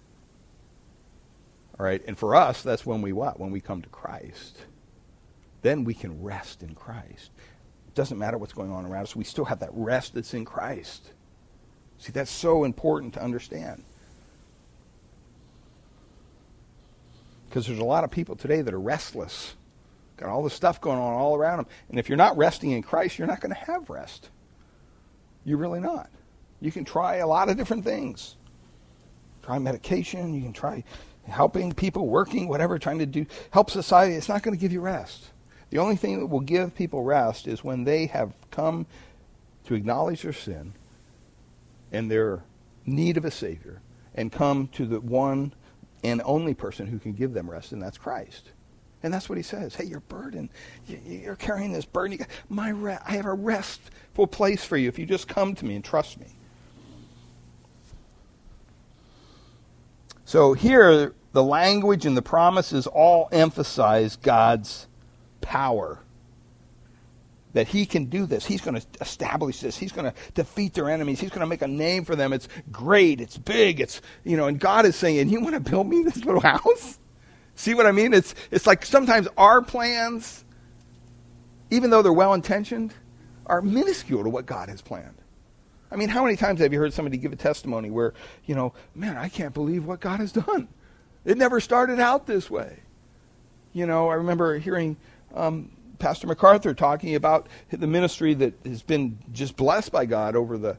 [1.78, 3.38] All right, and for us, that's when we what?
[3.38, 4.58] When we come to Christ.
[5.62, 7.30] Then we can rest in Christ.
[7.86, 10.44] It doesn't matter what's going on around us, we still have that rest that's in
[10.44, 11.12] Christ.
[12.08, 13.82] See, that's so important to understand.
[17.46, 19.56] Because there's a lot of people today that are restless,
[20.16, 21.66] got all this stuff going on all around them.
[21.90, 24.30] And if you're not resting in Christ, you're not going to have rest.
[25.44, 26.08] You're really not.
[26.62, 28.36] You can try a lot of different things.
[29.42, 30.84] Try medication, you can try
[31.26, 34.14] helping people, working, whatever, trying to do help society.
[34.14, 35.26] It's not going to give you rest.
[35.68, 38.86] The only thing that will give people rest is when they have come
[39.66, 40.72] to acknowledge their sin
[41.92, 42.42] and their
[42.86, 43.80] need of a Savior
[44.14, 45.52] and come to the one
[46.04, 48.50] and only person who can give them rest, and that's Christ.
[49.02, 49.74] And that's what he says.
[49.74, 50.48] Hey, you're burdened.
[51.06, 52.18] You're carrying this burden.
[52.48, 55.84] My I have a restful place for you if you just come to me and
[55.84, 56.26] trust me.
[60.24, 64.88] So here, the language and the promises all emphasize God's
[65.40, 66.00] power.
[67.54, 68.44] That he can do this.
[68.44, 69.76] He's going to establish this.
[69.76, 71.18] He's going to defeat their enemies.
[71.20, 72.32] He's going to make a name for them.
[72.32, 73.20] It's great.
[73.20, 73.80] It's big.
[73.80, 76.98] It's, you know, and God is saying, You want to build me this little house?
[77.54, 78.14] See what I mean?
[78.14, 80.44] It's, it's like sometimes our plans,
[81.70, 82.94] even though they're well intentioned,
[83.46, 85.16] are minuscule to what God has planned.
[85.90, 88.12] I mean, how many times have you heard somebody give a testimony where,
[88.44, 90.68] you know, man, I can't believe what God has done?
[91.24, 92.80] It never started out this way.
[93.72, 94.96] You know, I remember hearing
[95.34, 100.56] um, Pastor MacArthur talking about the ministry that has been just blessed by God over
[100.56, 100.78] the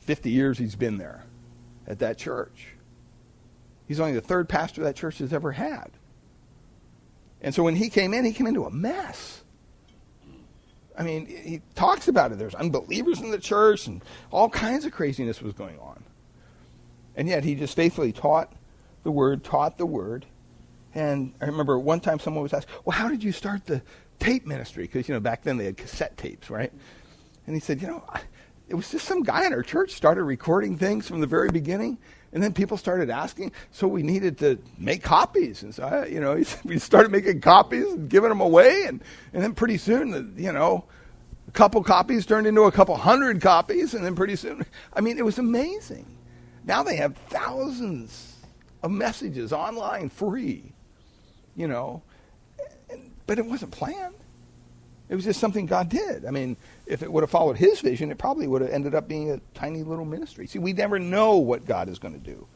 [0.00, 1.24] 50 years he's been there
[1.86, 2.74] at that church.
[3.86, 5.90] He's only the third pastor that church has ever had.
[7.40, 9.42] And so when he came in, he came into a mess.
[10.98, 12.38] I mean, he talks about it.
[12.38, 16.04] There's unbelievers in the church, and all kinds of craziness was going on.
[17.16, 18.52] And yet he just faithfully taught
[19.02, 20.26] the word, taught the word.
[20.94, 23.82] And I remember one time someone was asked, Well, how did you start the
[24.20, 24.84] tape ministry?
[24.84, 26.72] Because, you know, back then they had cassette tapes, right?
[27.46, 28.04] And he said, You know,
[28.68, 31.98] it was just some guy in our church started recording things from the very beginning.
[32.32, 35.64] And then people started asking, so we needed to make copies.
[35.64, 38.84] And so, I, you know, we started making copies and giving them away.
[38.86, 39.02] And,
[39.32, 40.84] and then pretty soon, you know,
[41.48, 43.94] a couple copies turned into a couple hundred copies.
[43.94, 46.06] And then pretty soon, I mean, it was amazing.
[46.64, 48.36] Now they have thousands
[48.84, 50.72] of messages online free,
[51.56, 52.02] you know.
[53.30, 54.16] But it wasn't planned.
[55.08, 56.26] It was just something God did.
[56.26, 59.06] I mean, if it would have followed His vision, it probably would have ended up
[59.06, 60.48] being a tiny little ministry.
[60.48, 62.48] See, we never know what God is going to do.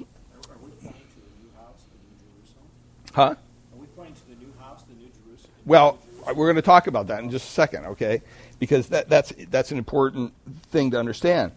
[0.00, 2.66] Are we pointing to the new house, the new Jerusalem?
[3.14, 3.22] Huh?
[3.22, 5.52] Are we pointing to the new house, the new Jerusalem?
[5.64, 8.22] Well, we're going to talk about that in just a second, okay?
[8.58, 10.32] Because that, that's that's an important
[10.72, 11.52] thing to understand.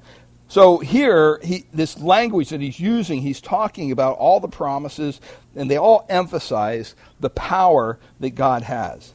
[0.49, 5.21] So here, he, this language that he's using, he's talking about all the promises,
[5.55, 9.13] and they all emphasize the power that God has.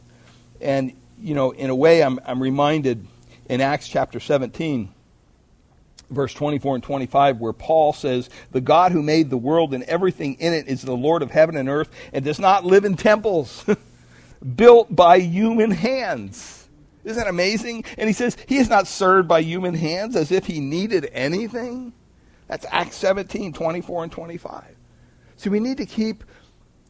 [0.61, 3.05] And, you know, in a way, I'm, I'm reminded
[3.49, 4.95] in Acts chapter 17,
[6.09, 10.35] verse 24 and 25, where Paul says, The God who made the world and everything
[10.35, 13.65] in it is the Lord of heaven and earth and does not live in temples
[14.55, 16.64] built by human hands
[17.05, 17.85] isn't that amazing?
[17.99, 21.93] And he says, He is not served by human hands as if he needed anything.
[22.49, 24.65] That's Acts 17, 24 and 25.
[25.37, 26.25] So we need to keep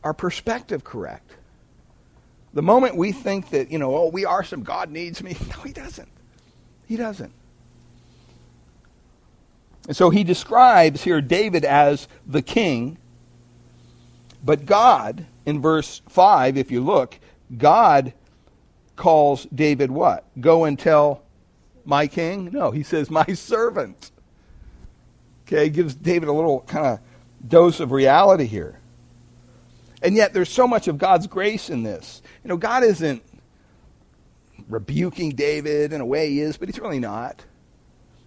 [0.03, 1.33] our perspective correct.
[2.53, 5.37] The moment we think that, you know, oh, we are some, God needs me.
[5.49, 6.09] No, he doesn't.
[6.87, 7.33] He doesn't.
[9.87, 12.99] And so he describes here David as the king.
[14.43, 17.19] But God, in verse 5, if you look,
[17.57, 18.13] God
[18.97, 20.25] calls David what?
[20.41, 21.23] Go and tell
[21.85, 22.51] my king?
[22.53, 24.11] No, he says my servant.
[25.47, 27.01] Okay, gives David a little kind of
[27.47, 28.79] dose of reality here.
[30.03, 32.23] And yet there's so much of God's grace in this.
[32.43, 33.23] You know, God isn't
[34.69, 37.45] rebuking David in a way he is, but he's really not.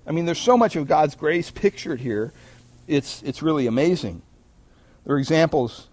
[0.06, 2.34] I mean, there's so much of God's grace pictured here.
[2.88, 4.22] It's it's really amazing.
[5.06, 5.88] There are examples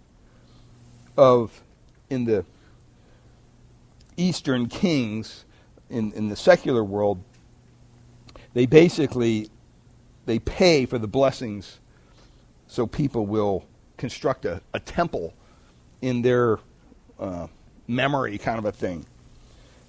[1.17, 1.63] of
[2.09, 2.45] in the
[4.17, 5.45] Eastern kings
[5.91, 7.23] in, in the secular world,
[8.55, 9.51] they basically
[10.27, 11.81] they pay for the blessings
[12.67, 15.35] so people will construct a, a temple
[16.03, 16.59] in their
[17.19, 17.47] uh,
[17.87, 19.07] memory kind of a thing.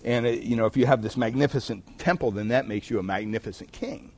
[0.03, 3.03] And it, you know, if you have this magnificent temple, then that makes you a
[3.03, 4.11] magnificent king.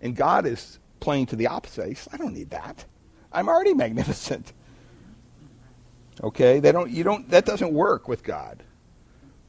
[0.00, 1.96] And God is playing to the opposite.
[1.96, 2.84] Says, I don't need that.
[3.32, 4.52] I'm already magnificent.
[6.22, 6.60] Okay?
[6.60, 8.62] They don't you don't that doesn't work with God.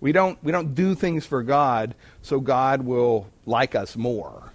[0.06, 4.52] We don't, we don't do things for God so God will like us more.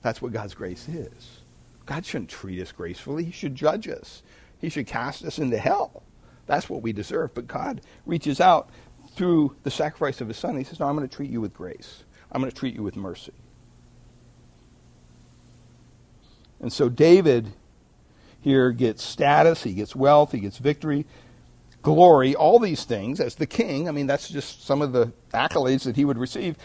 [0.00, 1.40] That's what God's grace is.
[1.84, 3.24] God shouldn't treat us gracefully.
[3.24, 4.22] He should judge us.
[4.58, 6.02] He should cast us into hell.
[6.46, 7.34] That's what we deserve.
[7.34, 8.70] But God reaches out
[9.10, 10.56] through the sacrifice of his son.
[10.56, 12.04] He says, No, I'm going to treat you with grace.
[12.32, 13.34] I'm going to treat you with mercy.
[16.58, 17.52] And so David
[18.40, 21.04] here gets status, he gets wealth, he gets victory
[21.86, 23.88] glory, all these things as the king.
[23.88, 26.56] I mean, that's just some of the accolades that he would receive.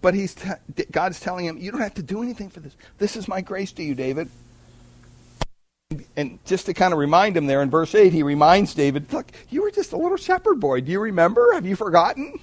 [0.00, 0.50] But he's t-
[0.90, 2.74] God's telling him, you don't have to do anything for this.
[2.98, 4.28] This is my grace to you, David.
[6.16, 9.30] And just to kind of remind him there in verse 8, he reminds David, look,
[9.50, 10.80] you were just a little shepherd boy.
[10.80, 11.52] Do you remember?
[11.52, 12.40] Have you forgotten?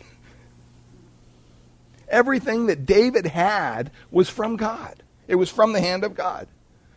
[2.08, 5.04] Everything that David had was from God.
[5.28, 6.48] It was from the hand of God.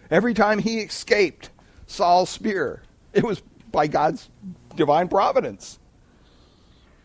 [0.09, 1.51] Every time he escaped
[1.89, 4.29] Saul's spear, it was by God's
[4.79, 5.79] divine providence.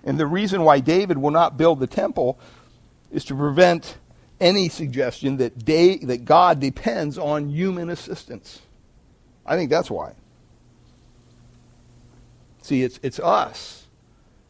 [0.05, 2.39] And the reason why David will not build the temple
[3.12, 3.97] is to prevent
[4.39, 8.62] any suggestion that, that God depends on human assistance.
[9.45, 10.13] I think that's why.
[12.62, 13.88] See, it's, it's us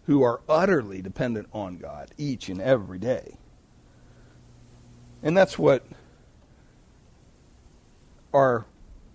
[0.06, 3.38] who are utterly dependent on God each and every day.
[5.22, 5.86] And that's what
[8.34, 8.66] our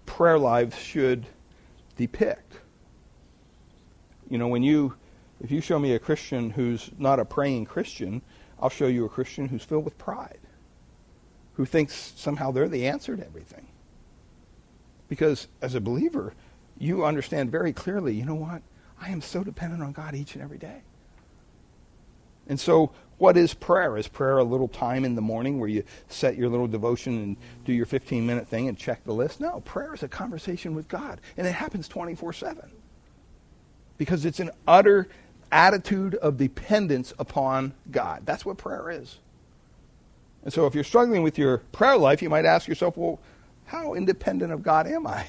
[0.06, 1.26] prayer lives should
[1.96, 2.47] depict.
[4.28, 4.94] You know, when you
[5.40, 8.22] if you show me a Christian who's not a praying Christian,
[8.60, 10.40] I'll show you a Christian who's filled with pride,
[11.54, 13.66] who thinks somehow they're the answer to everything.
[15.08, 16.34] Because as a believer,
[16.76, 18.62] you understand very clearly, you know what?
[19.00, 20.82] I am so dependent on God each and every day.
[22.48, 23.96] And so, what is prayer?
[23.96, 27.36] Is prayer a little time in the morning where you set your little devotion and
[27.64, 29.40] do your 15 minute thing and check the list?
[29.40, 32.70] No, prayer is a conversation with God, and it happens 24 7.
[33.98, 35.08] Because it's an utter
[35.50, 38.22] attitude of dependence upon God.
[38.24, 39.18] That's what prayer is.
[40.44, 43.18] And so if you're struggling with your prayer life, you might ask yourself, well,
[43.66, 45.26] how independent of God am I?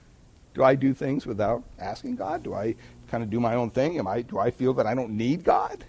[0.54, 2.42] Do I do things without asking God?
[2.42, 2.74] Do I
[3.08, 3.98] kind of do my own thing?
[3.98, 5.84] Am I, do I feel that I don't need God?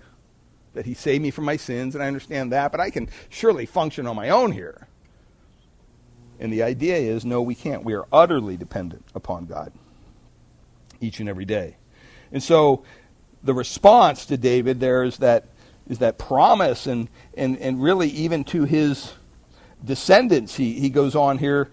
[0.76, 3.65] That He saved me from my sins, and I understand that, but I can surely
[3.65, 4.88] function on my own here.
[6.39, 7.84] And the idea is no, we can't.
[7.84, 9.74] We are utterly dependent upon God
[11.02, 11.78] each and every day.
[12.32, 12.84] And so
[13.44, 15.46] the response to David there is that
[15.88, 19.13] is that promise and and, and really even to his
[19.84, 21.70] descendants he, he goes on here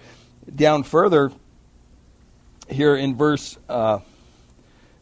[0.55, 1.33] down further
[2.69, 3.99] here in verse uh,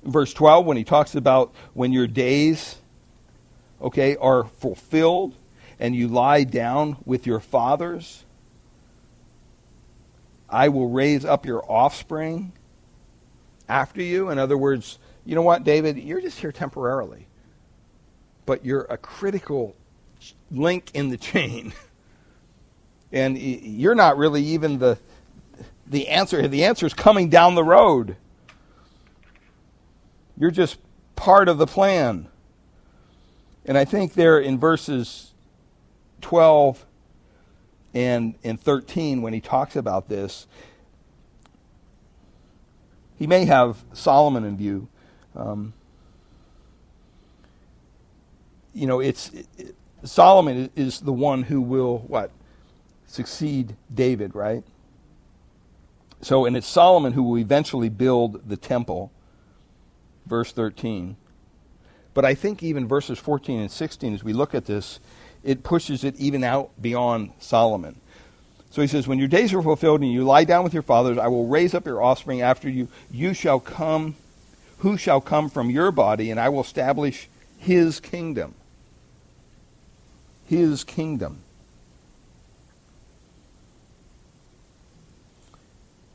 [0.02, 2.76] verse 12 when he talks about when your days
[3.80, 5.34] okay are fulfilled
[5.78, 8.24] and you lie down with your fathers
[10.54, 12.52] I will raise up your offspring
[13.68, 14.30] after you.
[14.30, 15.98] In other words you know what, David?
[15.98, 17.26] You're just here temporarily.
[18.46, 19.74] But you're a critical
[20.50, 21.72] link in the chain.
[23.12, 24.98] And you're not really even the,
[25.86, 26.48] the answer.
[26.48, 28.16] The answer is coming down the road.
[30.36, 30.78] You're just
[31.14, 32.26] part of the plan.
[33.64, 35.32] And I think there in verses
[36.22, 36.84] 12
[37.94, 40.48] and, and 13, when he talks about this,
[43.16, 44.88] he may have Solomon in view,
[45.36, 45.72] um,
[48.72, 52.30] you know, it's it, Solomon is the one who will what
[53.06, 54.62] succeed David, right?
[56.20, 59.12] So, and it's Solomon who will eventually build the temple.
[60.26, 61.16] Verse 13.
[62.14, 65.00] But I think even verses 14 and 16, as we look at this,
[65.42, 68.00] it pushes it even out beyond Solomon.
[68.70, 71.18] So he says, When your days are fulfilled and you lie down with your fathers,
[71.18, 72.88] I will raise up your offspring after you.
[73.10, 74.16] You shall come
[74.78, 78.54] who shall come from your body, and I will establish his kingdom.
[80.46, 81.38] His kingdom.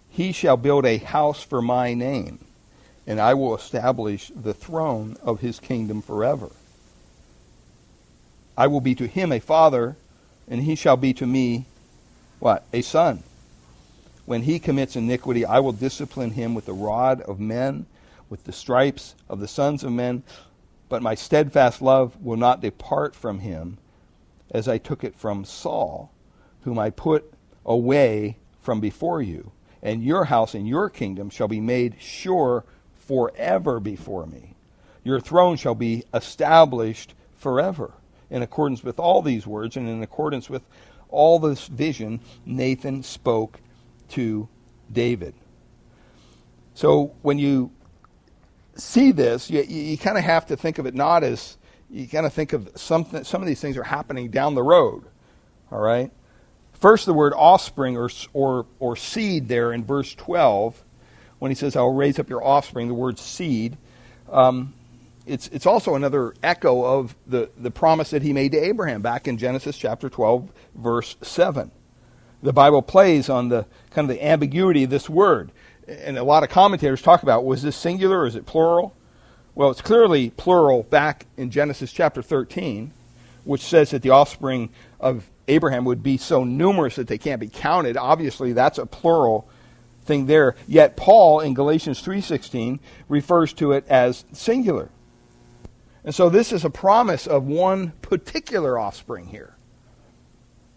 [0.10, 2.40] He shall build a house for my name,
[3.08, 6.50] and I will establish the throne of his kingdom forever.
[8.58, 9.96] I will be to him a father,
[10.48, 11.66] and he shall be to me
[12.40, 12.66] what?
[12.74, 13.24] A son.
[14.26, 17.86] When he commits iniquity, I will discipline him with the rod of men
[18.30, 20.24] with the stripes of the sons of men,
[20.88, 23.78] but my steadfast love will not depart from him,
[24.52, 26.12] as I took it from Saul,
[26.62, 27.34] whom I put
[27.66, 29.52] away from before you.
[29.82, 32.66] And your house and your kingdom shall be made sure
[32.96, 34.56] forever before me.
[35.04, 37.94] Your throne shall be established forever.
[38.30, 40.64] In accordance with all these words and in accordance with
[41.10, 43.62] all this vision, Nathan spoke
[44.10, 44.48] to
[44.92, 45.34] David.
[46.74, 47.72] So when you
[48.80, 51.58] see this, you, you kind of have to think of it not as
[51.90, 53.24] you kind of think of something.
[53.24, 55.04] Some of these things are happening down the road.
[55.72, 56.12] All right.
[56.74, 60.84] First, the word offspring or or or seed there in verse twelve,
[61.40, 63.78] when he says, "I will raise up your offspring," the word seed.
[64.32, 64.74] Um,
[65.26, 69.28] it's it's also another echo of the the promise that he made to Abraham back
[69.28, 71.72] in Genesis chapter twelve, verse seven.
[72.42, 75.52] The Bible plays on the kind of the ambiguity of this word
[75.90, 78.96] and a lot of commentators talk about was this singular or is it plural?
[79.56, 82.92] Well, it's clearly plural back in Genesis chapter 13,
[83.44, 84.70] which says that the offspring
[85.00, 87.98] of Abraham would be so numerous that they can't be counted.
[87.98, 89.50] Obviously, that's a plural
[90.04, 90.56] thing there.
[90.68, 94.90] Yet Paul in Galatians 3:16 refers to it as singular.
[96.04, 99.56] And so this is a promise of one particular offspring here.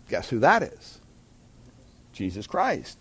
[0.08, 0.98] Guess who that is?
[2.12, 2.98] Jesus Christ.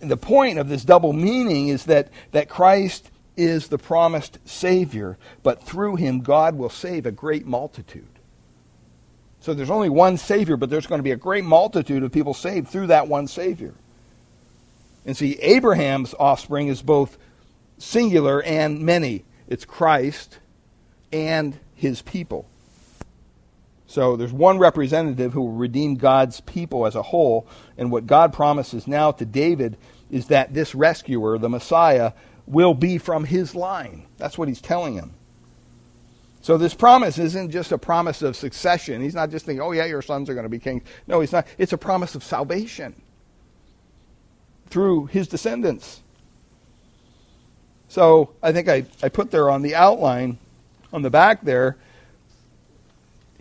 [0.00, 5.62] The point of this double meaning is that, that Christ is the promised Savior, but
[5.62, 8.06] through him, God will save a great multitude.
[9.40, 12.34] So there's only one Savior, but there's going to be a great multitude of people
[12.34, 13.74] saved through that one Savior.
[15.04, 17.16] And see, Abraham's offspring is both
[17.78, 19.24] singular and many.
[19.46, 20.38] It's Christ
[21.12, 22.48] and his people.
[23.86, 27.46] So there's one representative who will redeem God's people as a whole.
[27.78, 29.76] And what God promises now to David
[30.10, 32.12] is that this rescuer, the Messiah,
[32.46, 34.06] will be from his line.
[34.18, 35.14] That's what he's telling him.
[36.40, 39.02] So this promise isn't just a promise of succession.
[39.02, 40.82] He's not just thinking, oh, yeah, your sons are going to be kings.
[41.08, 41.46] No, he's not.
[41.58, 42.94] It's a promise of salvation
[44.68, 46.02] through his descendants.
[47.88, 50.38] So I think I, I put there on the outline,
[50.92, 51.76] on the back there,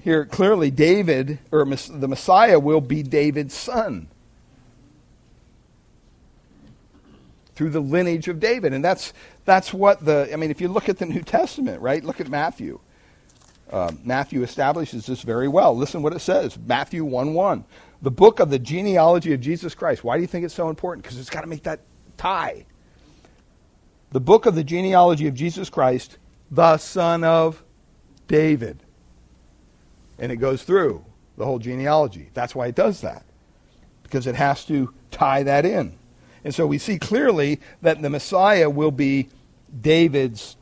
[0.06, 4.08] here clearly David, or the Messiah, will be David's son.
[7.56, 8.72] Through the lineage of David.
[8.72, 9.14] And that's,
[9.46, 12.04] that's what the, I mean, if you look at the New Testament, right?
[12.04, 12.80] Look at Matthew.
[13.72, 15.76] Uh, Matthew establishes this very well.
[15.76, 17.66] Listen what it says Matthew 1 1.
[18.04, 20.04] The book of the genealogy of Jesus Christ.
[20.04, 21.04] Why do you think it's so important?
[21.04, 21.80] Because it's got to make that
[22.16, 22.68] tie.
[24.12, 26.20] The book of the genealogy of Jesus Christ,
[26.52, 27.64] the son of
[28.28, 28.85] David.
[30.18, 31.04] And it goes through
[31.38, 32.30] the whole genealogy.
[32.34, 33.24] That's why it does that,
[34.04, 35.98] because it has to tie that in.
[36.44, 39.30] And so we see clearly that the Messiah will be
[39.82, 40.56] David's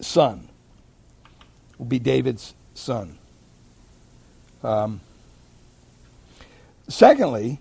[0.00, 0.48] son
[1.82, 3.18] will be David's son.
[4.62, 5.00] Um,
[6.88, 7.58] secondly,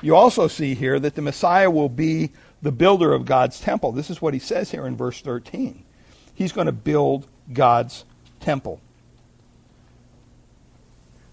[0.00, 2.30] you also see here that the Messiah will be
[2.62, 3.92] the builder of God's temple.
[3.92, 5.84] This is what he says here in verse 13.
[6.34, 8.06] He's going to build God's
[8.40, 8.80] temple.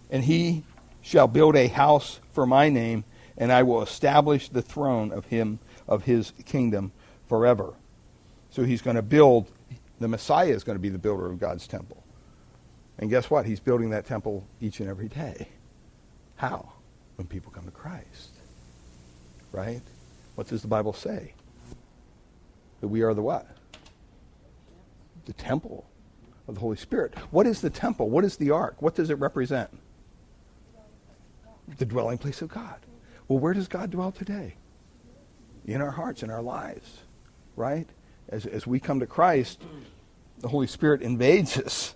[0.10, 0.64] And he
[1.02, 3.04] shall build a house for my name,
[3.38, 6.92] and I will establish the throne of him of his kingdom
[7.28, 7.74] forever.
[8.52, 9.52] So he's going to build
[10.00, 12.04] the Messiah is going to be the builder of God's temple.
[12.98, 13.46] And guess what?
[13.46, 15.50] He's building that temple each and every day.
[16.36, 16.72] How?
[17.16, 18.32] When people come to Christ.
[19.52, 19.82] Right?
[20.36, 21.34] What does the Bible say?
[22.82, 23.48] That we are the what?
[25.26, 25.86] The temple
[26.48, 27.14] of the Holy Spirit.
[27.32, 28.10] What is the temple?
[28.10, 28.82] What is the ark?
[28.82, 29.70] What does it represent?
[31.78, 32.78] The dwelling place of God.
[33.28, 34.56] Well, where does God dwell today?
[35.66, 37.00] In our hearts, in our lives.
[37.56, 37.88] Right?
[38.30, 39.62] As, as we come to Christ,
[40.40, 41.96] the Holy Spirit invades us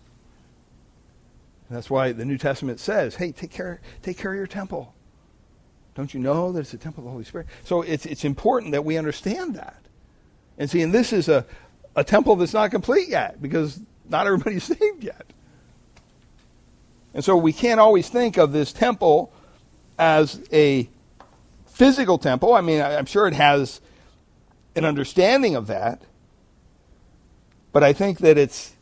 [1.74, 4.94] that's why the New Testament says, hey, take care, take care of your temple.
[5.96, 7.48] Don't you know that it's a temple of the Holy Spirit?
[7.64, 9.82] So it's, it's important that we understand that.
[10.58, 11.46] And see, and this is a,
[11.96, 15.26] a temple that's not complete yet because not everybody's saved yet.
[17.14, 19.32] And so we can't always think of this temple
[19.98, 20.90] as a
[21.66, 22.54] physical temple.
[22.54, 23.82] I mean, I'm sure it has
[24.76, 26.02] an understanding of that.
[27.72, 28.74] But I think that it's,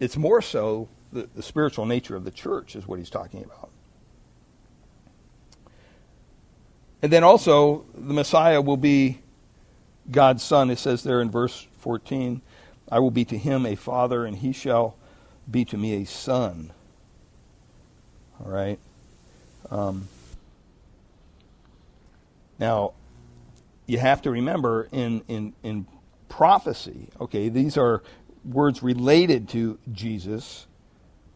[0.00, 3.70] it's more so the, the spiritual nature of the church is what he's talking about.
[7.02, 9.18] And then also, the Messiah will be
[10.10, 10.70] God's Son.
[10.70, 12.40] It says there in verse 14,
[12.90, 14.96] I will be to him a father, and he shall
[15.50, 16.72] be to me a son.
[18.40, 18.78] All right?
[19.70, 20.08] Um,
[22.58, 22.92] now,
[23.86, 25.86] you have to remember in, in, in
[26.28, 28.02] prophecy, okay, these are
[28.44, 30.66] words related to Jesus.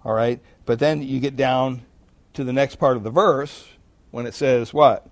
[0.04, 0.40] All right?
[0.64, 1.82] But then you get down
[2.34, 3.68] to the next part of the verse
[4.10, 5.06] when it says what?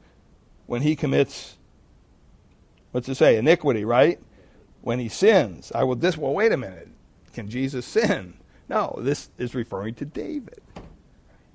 [0.66, 1.56] When he commits,
[2.92, 3.36] what's it say?
[3.36, 4.18] Iniquity, right?
[4.82, 5.72] When he sins.
[5.74, 6.88] I will this, well, wait a minute.
[7.32, 8.34] Can Jesus sin?
[8.68, 10.60] No, this is referring to David.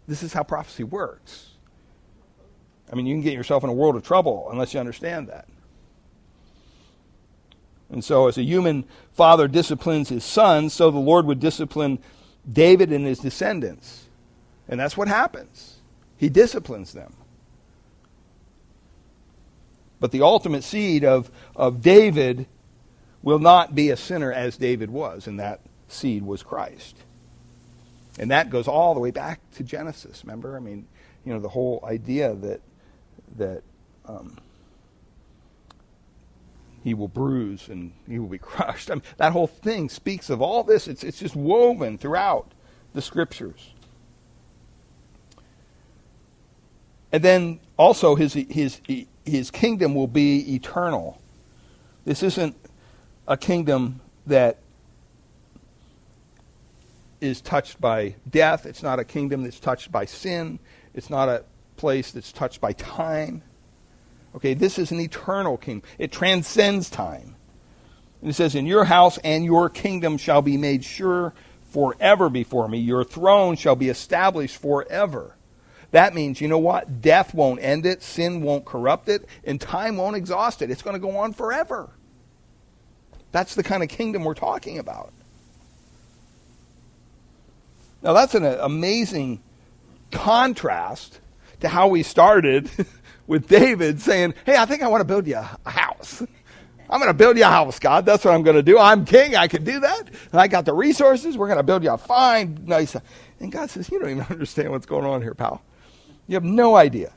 [0.08, 1.51] This is how prophecy works.
[2.92, 5.48] I mean, you can get yourself in a world of trouble unless you understand that.
[7.89, 12.00] And so, as a human father disciplines his son, so the Lord would discipline
[12.52, 14.06] David and his descendants.
[14.68, 15.78] And that's what happens.
[16.18, 17.14] He disciplines them.
[20.00, 22.48] But the ultimate seed of, of David
[23.22, 26.96] will not be a sinner as David was, and that seed was Christ.
[28.18, 30.24] And that goes all the way back to Genesis.
[30.24, 30.88] Remember, I mean,
[31.26, 32.62] you know, the whole idea that
[33.38, 33.63] that
[34.05, 34.38] um,
[36.84, 38.89] he will bruise and he will be crushed.
[38.89, 40.88] I mean, that whole thing speaks of all this.
[40.88, 42.51] It's, it's just woven throughout
[42.93, 43.73] the scriptures.
[47.11, 48.79] And then also his, his,
[49.25, 51.21] his kingdom will be eternal.
[52.05, 52.55] This isn't
[53.27, 54.57] a kingdom that
[57.19, 58.65] is touched by death.
[58.65, 60.57] It's not a kingdom that's touched by sin.
[60.93, 61.43] It's not a,
[61.82, 63.41] place that's touched by time.
[64.36, 65.89] Okay, this is an eternal kingdom.
[65.97, 67.36] It transcends time.
[68.21, 71.34] And it says, In your house and your kingdom shall be made sure
[71.71, 72.77] forever before me.
[72.77, 75.36] Your throne shall be established forever.
[75.89, 77.01] That means, you know what?
[77.01, 80.71] Death won't end it, sin won't corrupt it, and time won't exhaust it.
[80.71, 81.89] It's going to go on forever.
[83.32, 85.11] That's the kind of kingdom we're talking about.
[88.03, 89.41] Now, that's an amazing
[90.11, 91.20] contrast
[91.62, 92.70] to how we started
[93.28, 96.22] with David saying, Hey, I think I want to build you a house.
[96.89, 98.05] I'm going to build you a house, God.
[98.05, 98.78] That's what I'm going to do.
[98.78, 99.36] I'm king.
[99.36, 100.09] I can do that.
[100.32, 101.38] And I got the resources.
[101.38, 102.97] We're going to build you a fine, nice.
[103.39, 105.64] And God says, You don't even understand what's going on here, pal.
[106.28, 107.14] You have no idea.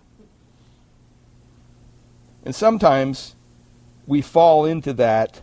[2.44, 3.34] And sometimes
[4.06, 5.40] we fall into that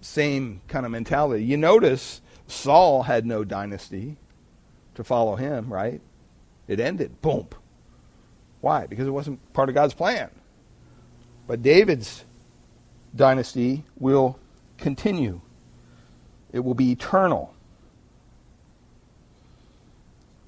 [0.00, 1.44] same kind of mentality.
[1.44, 4.16] You notice Saul had no dynasty
[4.94, 6.00] to follow him, right?
[6.68, 7.20] It ended.
[7.20, 7.48] Boom.
[8.60, 8.86] Why?
[8.86, 10.30] Because it wasn't part of God's plan.
[11.46, 12.24] But David's
[13.14, 14.38] dynasty will
[14.78, 15.40] continue,
[16.52, 17.54] it will be eternal.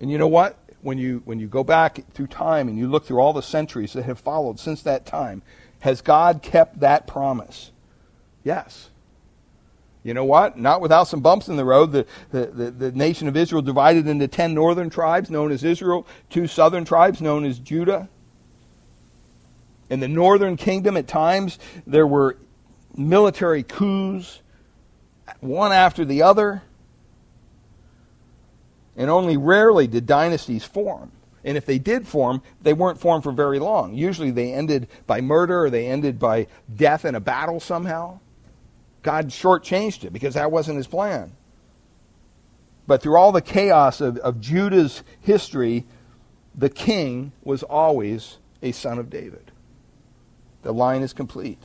[0.01, 0.59] And you know what?
[0.83, 3.95] When you, when you go back through time and you look through all the centuries
[3.95, 5.43] that have followed since that time,
[5.81, 7.73] has God kept that promise?
[8.45, 8.91] Yes.
[10.07, 10.57] You know what?
[10.57, 11.91] Not without some bumps in the road.
[11.91, 16.07] The, the, the, the, nation of Israel divided into ten northern tribes known as Israel,
[16.31, 18.09] two southern tribes known as Judah.
[19.91, 22.37] In the northern kingdom, at times, there were
[22.97, 24.43] military coups,
[25.41, 26.63] one after the other.
[28.97, 31.11] And only rarely did dynasties form.
[31.43, 33.93] And if they did form, they weren't formed for very long.
[33.95, 38.21] Usually they ended by murder or they ended by death in a battle somehow.
[39.07, 41.31] God shortchanged it because that wasn't his plan.
[42.89, 45.85] But through all the chaos of, of Judah's history,
[46.57, 49.53] the king was always a son of David.
[50.63, 51.63] The line is complete.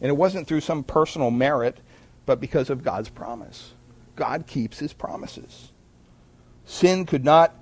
[0.00, 1.78] And it wasn't through some personal merit,
[2.26, 3.74] but because of God's promise.
[4.16, 5.70] God keeps his promises.
[6.66, 7.54] Sin could not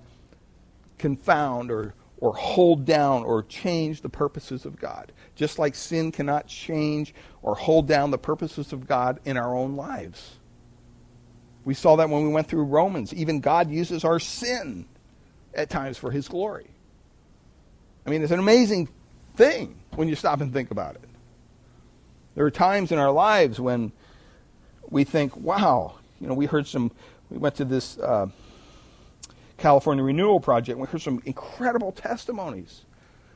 [0.97, 5.13] confound or, or hold down or change the purposes of God.
[5.41, 9.75] Just like sin cannot change or hold down the purposes of God in our own
[9.75, 10.37] lives.
[11.65, 13.15] We saw that when we went through Romans.
[13.15, 14.85] Even God uses our sin
[15.55, 16.67] at times for his glory.
[18.05, 18.91] I mean, it's an amazing
[19.35, 21.09] thing when you stop and think about it.
[22.35, 23.93] There are times in our lives when
[24.91, 26.93] we think, wow, you know, we heard some,
[27.31, 28.27] we went to this uh,
[29.57, 32.85] California Renewal Project, and we heard some incredible testimonies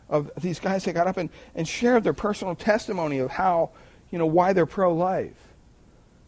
[0.08, 3.70] of these guys that got up and, and shared their personal testimony of how,
[4.10, 5.32] you know, why they're pro life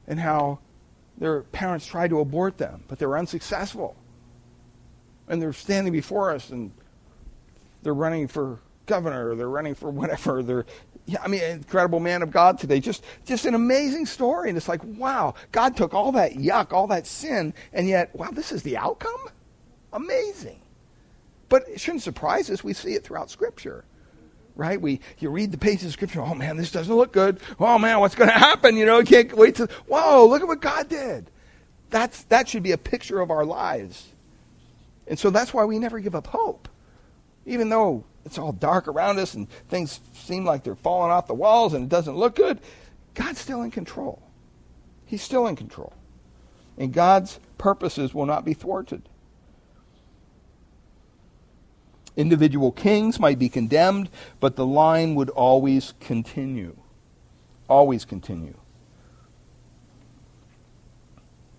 [0.07, 0.59] and how
[1.18, 3.97] their parents tried to abort them, but they were unsuccessful.
[5.29, 6.70] And they're standing before us and
[7.83, 10.64] they're running for governor, or they're running for whatever, they're
[11.07, 12.81] yeah, I mean, incredible man of God today.
[12.81, 14.49] Just, just an amazing story.
[14.49, 18.31] And it's like, wow, God took all that yuck, all that sin, and yet, wow,
[18.33, 19.29] this is the outcome?
[19.93, 20.61] Amazing.
[21.49, 22.64] But it shouldn't surprise us.
[22.64, 23.84] We see it throughout Scripture.
[24.55, 24.80] Right?
[24.80, 27.40] We you read the pages of Scripture, oh man, this doesn't look good.
[27.61, 28.76] Oh man, what's gonna happen?
[28.76, 31.30] You know, you can't wait to whoa, look at what God did.
[31.90, 34.09] That's that should be a picture of our lives.
[35.07, 36.68] And so that's why we never give up hope.
[37.44, 41.34] Even though it's all dark around us and things seem like they're falling off the
[41.34, 42.59] walls and it doesn't look good,
[43.14, 44.20] God's still in control.
[45.05, 45.92] He's still in control.
[46.76, 49.09] And God's purposes will not be thwarted.
[52.17, 54.09] Individual kings might be condemned,
[54.41, 56.77] but the line would always continue.
[57.69, 58.57] Always continue.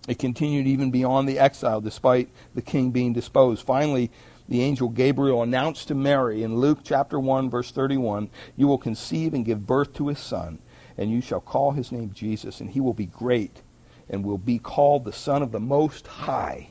[0.07, 3.65] It continued even beyond the exile, despite the king being disposed.
[3.65, 4.09] Finally,
[4.47, 9.33] the angel Gabriel announced to Mary in Luke chapter 1 verse 31, you will conceive
[9.33, 10.59] and give birth to a son,
[10.97, 13.61] and you shall call his name Jesus, and he will be great
[14.09, 16.69] and will be called the son of the most high.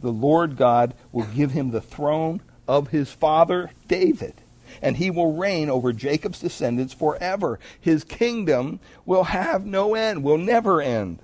[0.00, 4.34] The Lord God will give him the throne of his father David,
[4.80, 7.58] and he will reign over Jacob's descendants forever.
[7.80, 11.20] His kingdom will have no end, will never end.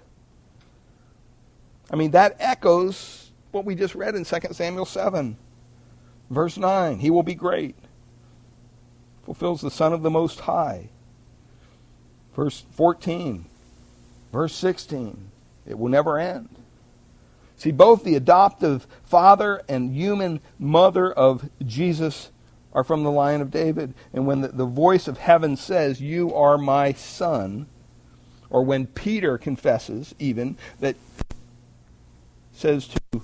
[1.91, 5.37] I mean, that echoes what we just read in 2 Samuel 7.
[6.31, 7.75] Verse 9, he will be great.
[9.25, 10.91] Fulfills the Son of the Most High.
[12.35, 13.47] Verse 14,
[14.33, 15.31] verse 16,
[15.67, 16.49] it will never end.
[17.59, 22.31] See, both the adoptive father and human mother of Jesus
[22.73, 23.95] are from the line of David.
[24.13, 27.67] And when the, the voice of heaven says, You are my son,
[28.49, 30.95] or when Peter confesses, even, that
[32.53, 33.23] says to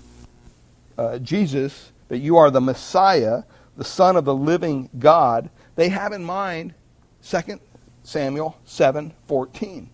[0.99, 3.45] uh, Jesus, that you are the Messiah,
[3.77, 6.75] the Son of the living God, they have in mind
[7.23, 7.61] 2
[8.03, 9.87] Samuel 7:14.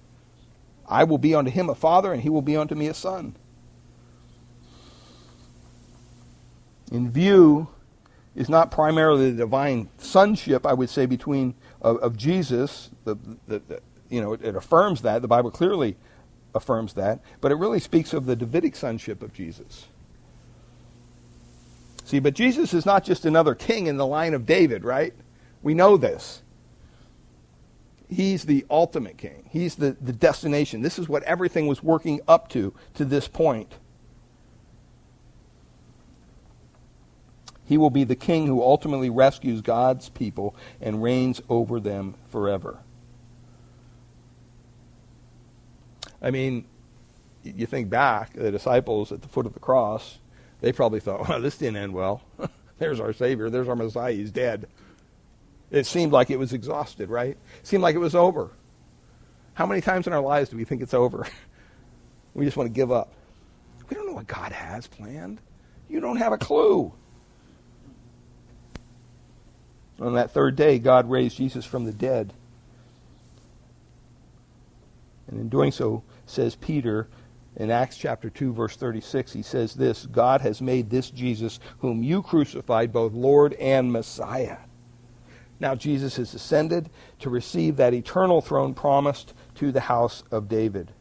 [0.88, 3.36] I will be unto him a father, and he will be unto me a son.
[6.90, 7.68] In view
[8.34, 12.90] is not primarily the divine sonship, I would say, between of, of Jesus.
[13.04, 13.16] The,
[13.46, 15.22] the, the, you know, it, it affirms that.
[15.22, 15.96] The Bible clearly
[16.54, 17.20] affirms that.
[17.40, 19.86] But it really speaks of the Davidic sonship of Jesus.
[22.04, 25.14] See, but Jesus is not just another king in the line of David, right?
[25.62, 26.42] We know this.
[28.08, 29.48] He's the ultimate king.
[29.50, 30.82] He's the, the destination.
[30.82, 33.74] This is what everything was working up to, to this point.
[37.70, 42.78] He will be the king who ultimately rescues God's people and reigns over them forever.
[46.20, 46.64] I mean,
[47.44, 50.18] you think back, the disciples at the foot of the cross,
[50.60, 52.22] they probably thought, well, this didn't end well.
[52.80, 53.48] there's our Savior.
[53.48, 54.14] There's our Messiah.
[54.14, 54.66] He's dead.
[55.70, 57.38] It seemed like it was exhausted, right?
[57.60, 58.50] It seemed like it was over.
[59.54, 61.24] How many times in our lives do we think it's over?
[62.34, 63.12] we just want to give up.
[63.88, 65.40] We don't know what God has planned.
[65.88, 66.92] You don't have a clue.
[70.00, 72.32] On that third day, God raised Jesus from the dead.
[75.28, 77.08] And in doing so, says Peter
[77.56, 82.02] in Acts chapter 2, verse 36, he says this God has made this Jesus, whom
[82.02, 84.58] you crucified, both Lord and Messiah.
[85.58, 86.88] Now Jesus is ascended
[87.18, 90.92] to receive that eternal throne promised to the house of David.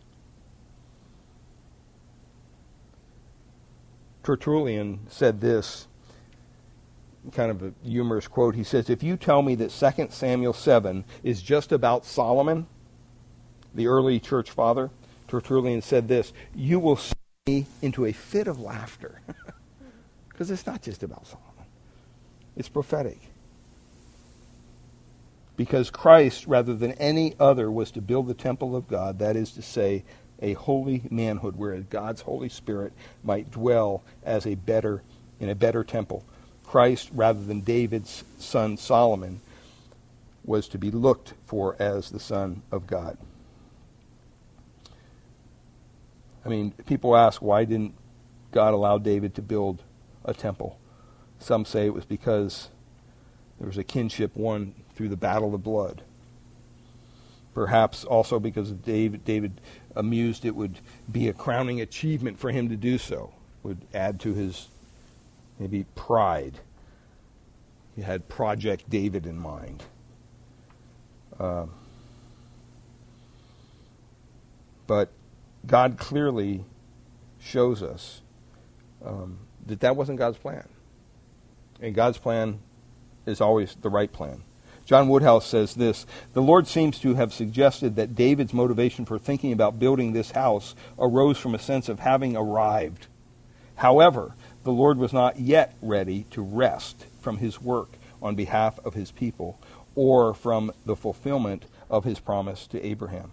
[4.23, 5.87] Tertullian said this
[7.29, 8.55] kind of a humorous quote.
[8.55, 12.67] He says, If you tell me that 2 Samuel 7 is just about Solomon,
[13.73, 14.89] the early church father,
[15.27, 17.13] Tertullian said this, you will see
[17.47, 19.21] me into a fit of laughter.
[20.29, 21.65] Because it's not just about Solomon,
[22.55, 23.19] it's prophetic.
[25.57, 29.51] Because Christ, rather than any other, was to build the temple of God, that is
[29.51, 30.05] to say,
[30.41, 35.03] a holy manhood where God's Holy Spirit might dwell as a better
[35.41, 36.23] in a better temple.
[36.69, 39.41] Christ, rather than David's son Solomon,
[40.45, 43.17] was to be looked for as the Son of God.
[46.45, 47.95] I mean, people ask, why didn't
[48.51, 49.81] God allow David to build
[50.23, 50.77] a temple?
[51.39, 52.69] Some say it was because
[53.57, 56.03] there was a kinship won through the battle of blood.
[57.55, 59.59] Perhaps also because David, David
[59.95, 64.35] amused it would be a crowning achievement for him to do so, would add to
[64.35, 64.67] his
[65.59, 66.59] maybe pride.
[67.95, 69.83] He had Project David in mind.
[71.39, 71.65] Uh,
[74.87, 75.09] but
[75.67, 76.65] God clearly
[77.39, 78.21] shows us
[79.05, 80.67] um, that that wasn't God's plan.
[81.81, 82.59] And God's plan
[83.25, 84.43] is always the right plan.
[84.85, 89.53] John Woodhouse says this The Lord seems to have suggested that David's motivation for thinking
[89.53, 93.07] about building this house arose from a sense of having arrived.
[93.75, 94.33] However,
[94.69, 99.09] the Lord was not yet ready to rest from his work on behalf of his
[99.09, 99.59] people
[99.95, 103.31] or from the fulfillment of his promise to Abraham.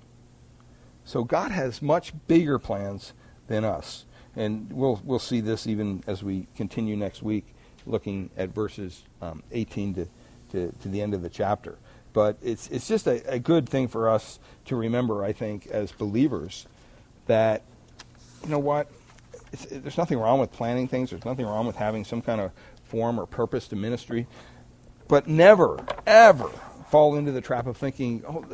[1.04, 3.12] So God has much bigger plans
[3.48, 4.06] than us.
[4.34, 7.44] And we'll, we'll see this even as we continue next week,
[7.84, 10.08] looking at verses um, 18 to,
[10.52, 11.76] to, to, the end of the chapter.
[12.14, 15.92] But it's, it's just a, a good thing for us to remember, I think, as
[15.92, 16.66] believers,
[17.26, 17.60] that,
[18.42, 18.90] you know what,
[19.52, 21.10] there's nothing wrong with planning things.
[21.10, 22.52] There's nothing wrong with having some kind of
[22.84, 24.26] form or purpose to ministry.
[25.08, 26.48] But never, ever
[26.90, 28.44] fall into the trap of thinking, oh,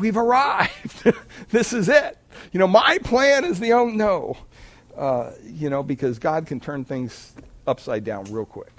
[0.00, 1.12] we've arrived.
[1.50, 2.18] this is it.
[2.52, 3.96] You know, my plan is the only.
[3.96, 4.36] No.
[4.96, 7.34] Uh, you know, because God can turn things
[7.66, 8.73] upside down real quick.